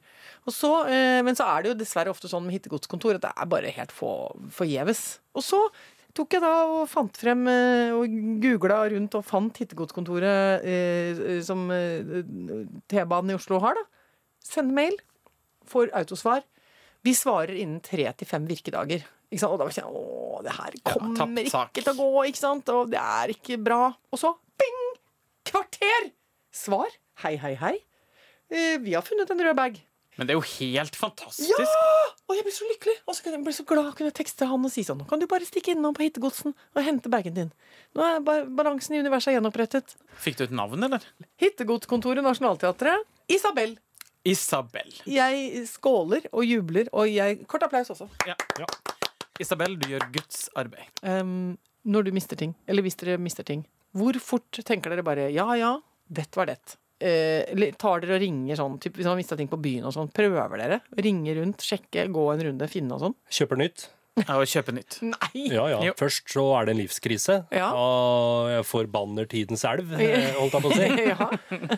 Så, 0.48 0.70
eh, 0.88 1.20
men 1.26 1.36
så 1.36 1.44
er 1.50 1.64
det 1.66 1.74
jo 1.74 1.80
dessverre 1.82 2.14
ofte 2.14 2.30
sånn 2.32 2.46
med 2.48 2.56
hittegodskontor 2.56 3.18
at 3.20 3.26
det 3.26 3.34
er 3.36 3.50
bare 3.52 3.74
helt 3.76 3.92
for- 3.92 4.38
forgjeves. 4.56 5.20
Og 5.36 5.44
så 5.44 5.60
tok 6.16 6.38
jeg 6.38 6.42
da 6.46 6.54
og 6.70 6.88
fant 6.88 7.18
frem 7.18 7.48
eh, 7.50 7.92
og 7.92 8.08
googla 8.40 8.84
rundt 8.94 9.16
og 9.20 9.26
fant 9.26 9.58
hittegodskontoret 9.58 10.64
eh, 10.64 11.42
som 11.44 11.66
eh, 11.74 12.24
T-banen 12.88 13.34
i 13.34 13.36
Oslo 13.36 13.60
har, 13.60 13.74
da. 13.76 13.84
Send 14.44 14.72
mail, 14.78 14.96
får 15.68 15.92
autosvar. 15.98 16.44
Vi 17.04 17.12
svarer 17.18 17.58
innen 17.60 17.82
tre 17.84 18.06
til 18.16 18.28
fem 18.30 18.46
virkedager. 18.48 19.04
Og 19.42 19.58
da 19.58 19.66
var 19.66 19.72
jeg 19.72 19.80
sånn 19.82 19.96
Å, 19.98 20.42
det 20.46 20.54
her 20.58 20.76
kommer 20.86 21.48
ja, 21.48 21.64
ikke 21.70 21.82
til 21.82 21.94
å 21.94 21.98
gå, 21.98 22.26
ikke 22.30 22.42
sant? 22.42 22.70
Og 22.74 22.92
det 22.94 23.00
er 23.02 23.34
ikke 23.34 23.58
bra. 23.62 23.88
Og 24.14 24.22
så 24.22 24.36
bing! 24.60 24.84
Kvarter! 25.50 26.12
Svar. 26.54 26.94
Hei, 27.24 27.36
hei, 27.42 27.56
hei. 27.58 27.76
Eh, 28.54 28.78
vi 28.84 28.94
har 28.94 29.06
funnet 29.06 29.32
en 29.34 29.42
rød 29.42 29.58
bag. 29.58 29.82
Men 30.18 30.30
det 30.30 30.36
er 30.36 30.38
jo 30.38 30.46
helt 30.60 30.98
fantastisk. 30.98 31.50
Ja! 31.50 31.66
Og 32.30 32.38
jeg 32.38 32.46
blir 32.46 32.54
så 32.56 32.68
lykkelig. 32.70 32.96
Og 33.08 33.16
så 33.16 33.26
kunne 33.26 33.40
jeg 33.40 33.46
ble 33.48 33.56
så 33.56 33.66
glad 33.68 33.90
kunne 33.98 34.12
jeg 34.12 34.18
tekste 34.22 34.48
han 34.50 34.68
og 34.68 34.72
si 34.72 34.84
sånn 34.86 35.00
Nå 35.02 35.08
kan 35.10 35.22
du 35.22 35.26
bare 35.30 35.48
stikke 35.48 35.74
innom 35.74 35.96
på 35.98 36.06
Hittegodsen 36.06 36.54
og 36.54 36.86
hente 36.86 37.12
bagen 37.12 37.36
din. 37.38 37.50
Nå 37.98 38.06
er 38.06 38.46
balansen 38.54 38.96
i 38.96 39.02
universet 39.02 39.36
gjenopprettet. 39.36 39.96
Fikk 40.22 40.38
du 40.40 40.46
et 40.46 40.54
navn, 40.56 40.86
eller? 40.86 41.04
Hittegodskontoret 41.42 42.26
Nationaltheatret. 42.26 43.10
Isabel. 43.32 43.76
Isabel. 44.24 44.94
Jeg 45.10 45.66
skåler 45.68 46.30
og 46.32 46.46
jubler, 46.48 46.88
og 46.96 47.10
jeg 47.12 47.42
Kort 47.50 47.66
applaus 47.68 47.92
også. 47.92 48.08
Ja. 48.30 48.38
Ja. 48.62 48.70
Isabel, 49.42 49.78
du 49.82 49.88
gjør 49.90 50.06
Guds 50.14 50.46
arbeid. 50.60 50.92
Um, 51.02 51.56
når 51.90 52.08
du 52.08 52.14
mister 52.16 52.40
ting, 52.40 52.54
eller 52.70 52.86
hvis 52.86 53.00
dere 53.00 53.18
mister 53.22 53.46
ting, 53.48 53.66
hvor 53.98 54.18
fort 54.22 54.62
tenker 54.66 54.94
dere 54.94 55.06
bare 55.06 55.28
ja, 55.34 55.48
ja, 55.58 55.74
dette 56.10 56.40
var 56.40 56.50
det? 56.50 56.78
Eh, 57.04 57.74
tar 57.80 58.04
dere 58.04 58.16
og 58.16 58.22
ringer 58.24 58.58
sånn, 58.60 58.78
typ, 58.82 58.96
hvis 58.96 59.08
man 59.08 59.16
har 59.16 59.20
mista 59.20 59.38
ting 59.40 59.50
på 59.52 59.60
byen 59.62 59.90
og 59.90 59.96
sånn, 59.96 60.12
prøver 60.14 60.56
dere? 60.62 60.80
Ringe 61.04 61.36
rundt, 61.40 61.66
sjekke, 61.66 62.08
gå 62.14 62.30
en 62.32 62.46
runde, 62.48 62.70
finne 62.72 62.96
og 62.96 63.04
sånn? 63.04 63.18
Kjøper 63.34 63.60
nytt? 63.60 63.90
Ja, 64.22 64.36
og 64.38 64.46
kjøpe 64.46 64.76
nytt. 64.76 65.00
Nei! 65.02 65.48
Ja, 65.50 65.64
ja. 65.72 65.80
Jo. 65.88 65.94
Først 65.98 66.30
så 66.30 66.44
er 66.60 66.68
det 66.68 66.76
en 66.76 66.82
livskrise. 66.84 67.40
Ja. 67.50 67.72
Og 67.74 68.52
jeg 68.52 68.66
forbanner 68.70 69.26
tidens 69.30 69.66
elv, 69.66 69.90
eh, 69.98 70.30
holdt 70.38 70.54
jeg 70.54 70.66
på 70.68 70.70
å 70.70 70.78
si. 70.78 70.90
ja. 71.12 71.30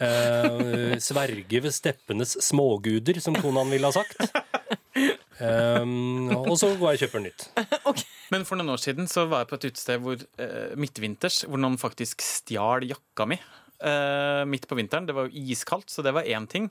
Eh, 0.04 0.98
sverge 1.04 1.62
ved 1.64 1.76
steppenes 1.76 2.36
småguder, 2.44 3.22
som 3.24 3.40
konaen 3.40 3.72
ville 3.72 3.88
ha 3.88 3.96
sagt. 3.96 4.20
Um, 5.36 6.15
og 6.52 6.56
så 6.60 6.72
går 6.76 6.96
jeg 6.96 7.00
og 7.00 7.04
kjøper 7.06 7.24
nytt. 7.26 7.48
Men 8.34 8.46
for 8.48 8.58
noen 8.60 8.74
år 8.74 8.82
siden 8.82 9.10
så 9.12 9.28
var 9.30 9.44
jeg 9.44 9.52
på 9.52 9.60
et 9.60 9.68
utested 9.70 10.02
hvor 10.04 10.26
eh, 10.42 10.74
midtvinters, 10.80 11.44
hvor 11.50 11.62
noen 11.62 11.78
faktisk 11.82 12.24
stjal 12.26 12.88
jakka 12.90 13.28
mi. 13.30 13.40
eh, 13.86 14.44
midt 14.50 14.68
på 14.70 14.78
vinteren. 14.80 15.06
Det 15.06 15.16
var 15.16 15.28
jo 15.28 15.46
iskaldt, 15.52 15.90
så 15.92 16.02
det 16.06 16.16
var 16.16 16.24
én 16.26 16.48
ting. 16.50 16.70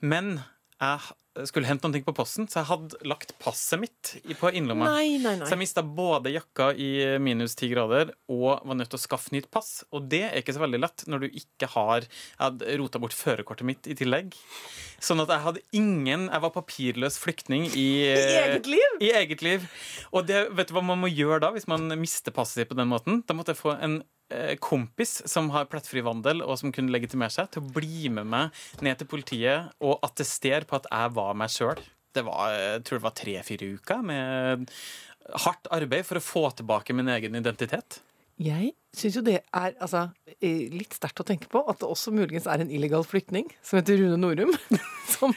Men 0.00 0.36
jeg 0.82 1.14
skulle 1.48 1.68
hente 1.68 1.88
noe 1.88 2.04
på 2.04 2.14
posten, 2.16 2.46
så 2.50 2.60
jeg 2.60 2.68
hadde 2.68 2.98
lagt 3.08 3.32
passet 3.40 3.80
mitt 3.80 4.12
på 4.38 4.50
innlomma. 4.52 4.90
Nei, 4.98 5.16
nei, 5.22 5.34
nei. 5.40 5.46
Så 5.48 5.54
jeg 5.54 5.62
mista 5.62 5.84
både 5.84 6.32
jakka 6.34 6.70
i 6.76 6.90
minus 7.22 7.56
ti 7.58 7.70
grader 7.72 8.12
og 8.32 8.60
var 8.68 8.78
nødt 8.78 8.92
til 8.92 9.00
å 9.00 9.02
skaffe 9.02 9.32
nytt 9.34 9.48
pass. 9.52 9.82
Og 9.96 10.10
det 10.12 10.22
er 10.28 10.38
ikke 10.42 10.54
så 10.56 10.62
veldig 10.64 10.82
lett 10.82 11.06
når 11.08 11.24
du 11.24 11.28
ikke 11.30 11.70
har 11.72 12.04
Jeg 12.04 12.40
hadde 12.42 12.76
rota 12.80 13.00
bort 13.02 13.16
førerkortet 13.16 13.68
mitt 13.68 13.88
i 13.88 13.96
tillegg. 13.98 14.36
Sånn 15.02 15.22
at 15.24 15.32
jeg 15.32 15.42
hadde 15.42 15.62
ingen 15.74 16.28
Jeg 16.28 16.42
var 16.44 16.52
papirløs 16.54 17.16
flyktning 17.18 17.64
i 17.72 17.88
I 18.12 18.38
eget 18.44 18.68
liv? 18.70 18.98
I 19.02 19.12
eget 19.22 19.44
liv. 19.44 19.68
Og 20.12 20.28
det, 20.28 20.44
vet 20.52 20.68
du 20.68 20.76
hva 20.76 20.84
man 20.84 21.00
må 21.00 21.10
gjøre 21.10 21.40
da, 21.46 21.52
hvis 21.56 21.68
man 21.70 21.88
mister 22.00 22.34
passet 22.34 22.62
sitt 22.62 22.72
på 22.72 22.78
den 22.78 22.92
måten? 22.92 23.22
Da 23.26 23.36
måtte 23.36 23.56
jeg 23.56 23.62
få 23.62 23.76
en 23.80 24.02
kompis 24.62 25.20
som 25.30 25.50
har 25.54 25.68
plettfri 25.70 26.02
vandel, 26.04 26.44
og 26.44 26.58
som 26.60 26.72
kunne 26.74 26.92
legitimere 26.94 27.34
seg, 27.34 27.50
til 27.52 27.62
å 27.62 27.72
bli 27.74 28.10
med 28.12 28.28
meg 28.32 28.62
ned 28.84 29.00
til 29.00 29.10
politiet 29.10 29.72
og 29.82 29.98
attestere 30.06 30.68
på 30.68 30.78
at 30.80 30.88
jeg 30.90 31.16
var 31.18 31.36
meg 31.38 31.52
sjøl. 31.52 31.82
Det 32.12 32.24
var, 32.26 32.52
jeg 32.52 32.84
tror 32.84 32.98
det 32.98 33.06
var 33.06 33.16
tre-fire 33.16 33.68
uker 33.78 34.02
med 34.04 34.72
hardt 35.44 35.68
arbeid 35.72 36.06
for 36.06 36.18
å 36.18 36.24
få 36.24 36.48
tilbake 36.58 36.96
min 36.96 37.10
egen 37.14 37.38
identitet. 37.38 38.00
Jeg 38.42 38.72
syns 38.96 39.16
jo 39.18 39.22
det 39.24 39.38
er 39.44 39.74
altså, 39.76 40.06
eh, 40.40 40.68
litt 40.72 40.96
sterkt 40.96 41.20
å 41.22 41.26
tenke 41.26 41.50
på 41.52 41.62
at 41.68 41.80
det 41.82 41.88
også 41.88 42.14
muligens 42.14 42.48
er 42.50 42.62
en 42.62 42.72
illegal 42.72 43.04
flyktning 43.06 43.50
som 43.62 43.78
heter 43.78 44.00
Rune 44.00 44.18
Norum, 44.18 44.54
som, 45.14 45.34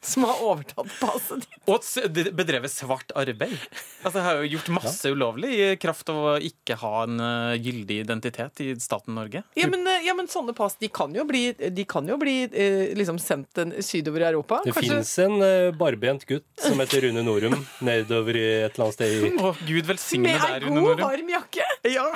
som 0.12 0.24
har 0.28 0.42
overtatt 0.44 0.90
passet 1.00 1.44
ditt. 1.44 1.60
Og 1.68 2.34
bedrevet 2.36 2.72
svart 2.72 3.12
arbeid. 3.18 3.56
Altså, 4.02 4.18
jeg 4.18 4.26
har 4.26 4.40
jo 4.42 4.50
gjort 4.54 4.70
masse 4.78 5.12
ulovlig 5.12 5.52
i 5.56 5.68
kraft 5.80 6.10
av 6.12 6.20
å 6.20 6.34
ikke 6.42 6.78
ha 6.82 6.92
en 7.04 7.22
eh, 7.24 7.58
gyldig 7.58 8.00
identitet 8.04 8.62
i 8.64 8.70
staten 8.80 9.16
Norge. 9.18 9.42
Ja 9.58 9.68
men, 9.70 9.86
eh, 9.86 10.06
ja, 10.06 10.14
men 10.18 10.30
sånne 10.30 10.54
pass 10.56 10.78
de 10.80 10.90
kan 10.92 11.14
jo 11.16 11.26
bli, 11.28 11.50
de 11.52 11.86
kan 11.88 12.08
jo 12.08 12.18
bli 12.20 12.36
eh, 12.48 12.94
liksom 12.98 13.20
sendt 13.22 13.58
en, 13.62 13.74
sydover 13.84 14.24
i 14.24 14.28
Europa. 14.30 14.62
Det 14.64 14.74
fins 14.76 15.14
en 15.22 15.38
uh, 15.42 15.70
barbent 15.76 16.24
gutt 16.28 16.46
som 16.62 16.78
heter 16.82 17.08
Rune 17.08 17.24
Norum 17.26 17.56
nedover 17.84 18.38
i 18.38 18.46
et 18.64 18.76
eller 18.76 18.88
annet 18.88 18.98
sted 18.98 19.14
i 19.14 19.32
Å, 19.38 19.54
Gud 19.66 19.88
velsigne 19.88 20.30
Med 20.30 20.44
ei 20.48 20.60
god, 20.64 20.76
Norum. 20.78 21.02
varm 21.04 21.32
jakke! 21.32 21.66
Ja. 21.88 22.10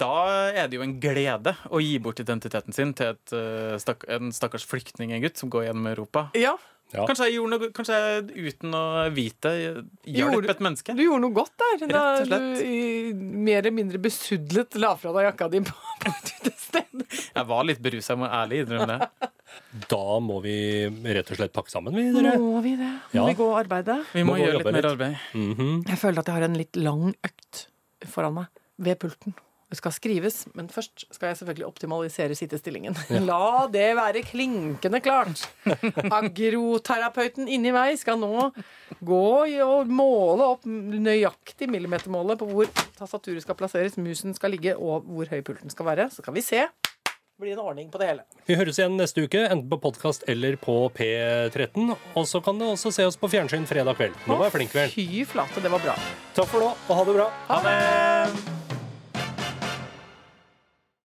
Da 0.00 0.10
er 0.50 0.68
det 0.68 0.78
jo 0.78 0.82
en 0.82 0.96
glede 1.00 1.54
å 1.70 1.80
gi 1.82 1.98
bort 2.02 2.18
identiteten 2.22 2.72
sin 2.74 2.92
til 2.94 3.12
et, 3.14 3.32
eh, 3.32 4.14
en 4.16 4.30
stakkars 4.34 4.64
flyktningegutt 4.66 5.36
som 5.38 5.50
går 5.50 5.68
gjennom 5.70 5.86
Europa. 5.92 6.30
Ja, 6.34 6.56
Ja. 6.94 7.06
Kanskje 7.08 7.24
jeg 7.26 7.34
gjorde 7.40 7.50
noe 7.58 7.70
Kanskje 7.74 7.94
jeg 7.96 8.52
uten 8.52 8.74
å 8.76 9.10
vite 9.10 9.50
hjalp 10.06 10.48
et 10.52 10.60
menneske. 10.60 10.94
Du 10.94 11.00
gjorde 11.02 11.22
noe 11.24 11.32
godt 11.34 11.50
der. 11.58 11.86
Da 11.88 12.02
Rett 12.20 12.20
og 12.20 12.26
slett. 12.28 12.58
du 12.58 12.64
i, 12.68 13.12
mer 13.14 13.58
eller 13.64 13.72
mindre 13.74 13.98
besudlet 13.98 14.76
la 14.78 14.92
fra 14.94 15.10
deg 15.16 15.24
jakka 15.32 15.48
di 15.50 15.60
på, 15.60 15.72
på 16.04 16.12
et 16.12 16.30
utested. 16.44 17.06
Jeg 17.34 17.46
var 17.48 17.64
litt 17.64 17.80
berusa, 17.82 18.12
jeg 18.14 18.18
må 18.20 18.28
ærlig 18.30 18.60
innrømme 18.66 18.86
det. 19.00 19.30
Da 19.90 20.20
må 20.20 20.40
vi 20.44 20.54
rett 21.16 21.30
og 21.32 21.36
slett 21.40 21.52
pakke 21.56 21.72
sammen, 21.72 21.96
vi, 21.96 22.04
dere. 22.14 22.36
Må 22.38 22.60
vi 22.62 22.76
det? 22.78 22.92
Må 23.10 23.16
Ja. 23.16 23.26
vi 23.26 23.34
gå 23.40 23.48
og 23.48 23.58
arbeide? 23.64 23.98
Vi 24.12 24.22
må, 24.22 24.36
Må 24.36 24.38
gjøre 24.44 24.58
litt 24.60 24.64
mer 24.70 24.78
litt. 24.78 24.90
arbeid. 24.92 25.18
Mhm. 25.34 25.86
Jeg 25.88 25.98
føler 25.98 26.18
at 26.22 26.26
jeg 26.30 26.34
har 26.34 26.42
en 26.46 26.54
litt 26.62 26.76
lang 26.76 27.14
økt 27.24 27.66
foran 28.06 28.34
meg 28.34 28.46
ved 28.78 28.98
pulten. 29.00 29.34
Det 29.70 29.78
skal 29.80 29.94
skrives, 29.96 30.36
men 30.54 30.68
først 30.70 31.06
skal 31.14 31.30
jeg 31.30 31.40
selvfølgelig 31.40 31.66
optimalisere 31.66 32.36
sittestillingen. 32.38 32.96
La 33.28 33.66
det 33.72 33.88
være 33.98 34.22
klinkende 34.26 35.00
klart. 35.04 35.44
Agroterapeuten 36.04 37.48
inni 37.50 37.72
meg 37.74 37.98
skal 38.00 38.20
nå 38.20 38.50
gå 39.04 39.24
og 39.64 39.90
måle 39.90 40.50
opp 40.54 40.66
nøyaktig 40.68 41.68
millimetermålet 41.72 42.40
på 42.40 42.48
hvor 42.50 42.70
tastaturet 42.98 43.44
skal 43.44 43.58
plasseres, 43.58 43.98
musen 43.98 44.36
skal 44.36 44.54
ligge, 44.54 44.76
og 44.76 45.08
hvor 45.08 45.30
høy 45.32 45.40
pulten 45.46 45.72
skal 45.72 45.90
være. 45.90 46.10
Så 46.12 46.22
skal 46.24 46.36
vi 46.36 46.44
se. 46.44 46.66
Blir 47.40 47.56
en 47.56 47.64
ordning 47.64 47.88
på 47.90 47.98
det 47.98 48.12
hele. 48.12 48.22
Vi 48.46 48.54
høres 48.54 48.78
igjen 48.78 48.94
neste 48.94 49.24
uke, 49.26 49.40
enten 49.48 49.66
på 49.72 49.80
podkast 49.82 50.22
eller 50.30 50.54
på 50.54 50.76
P13. 50.94 51.96
Og 52.14 52.28
så 52.30 52.38
kan 52.44 52.60
du 52.60 52.68
også 52.68 52.94
se 52.94 53.08
oss 53.08 53.18
på 53.18 53.32
fjernsyn 53.32 53.66
fredag 53.66 53.98
kveld. 53.98 54.14
Nå 54.30 54.38
var 54.38 54.52
jeg 54.52 54.60
flink, 54.60 54.76
vel. 54.78 54.94
Fy 54.94 55.24
flate, 55.26 55.64
det 55.64 55.72
var 55.74 55.82
bra. 55.82 55.96
Takk 56.38 56.52
for 56.52 56.62
nå, 56.62 56.76
og 56.86 57.00
ha 57.00 57.08
det 57.10 57.16
bra. 57.18 57.32
Ha 57.50 57.64
det! 57.66 58.63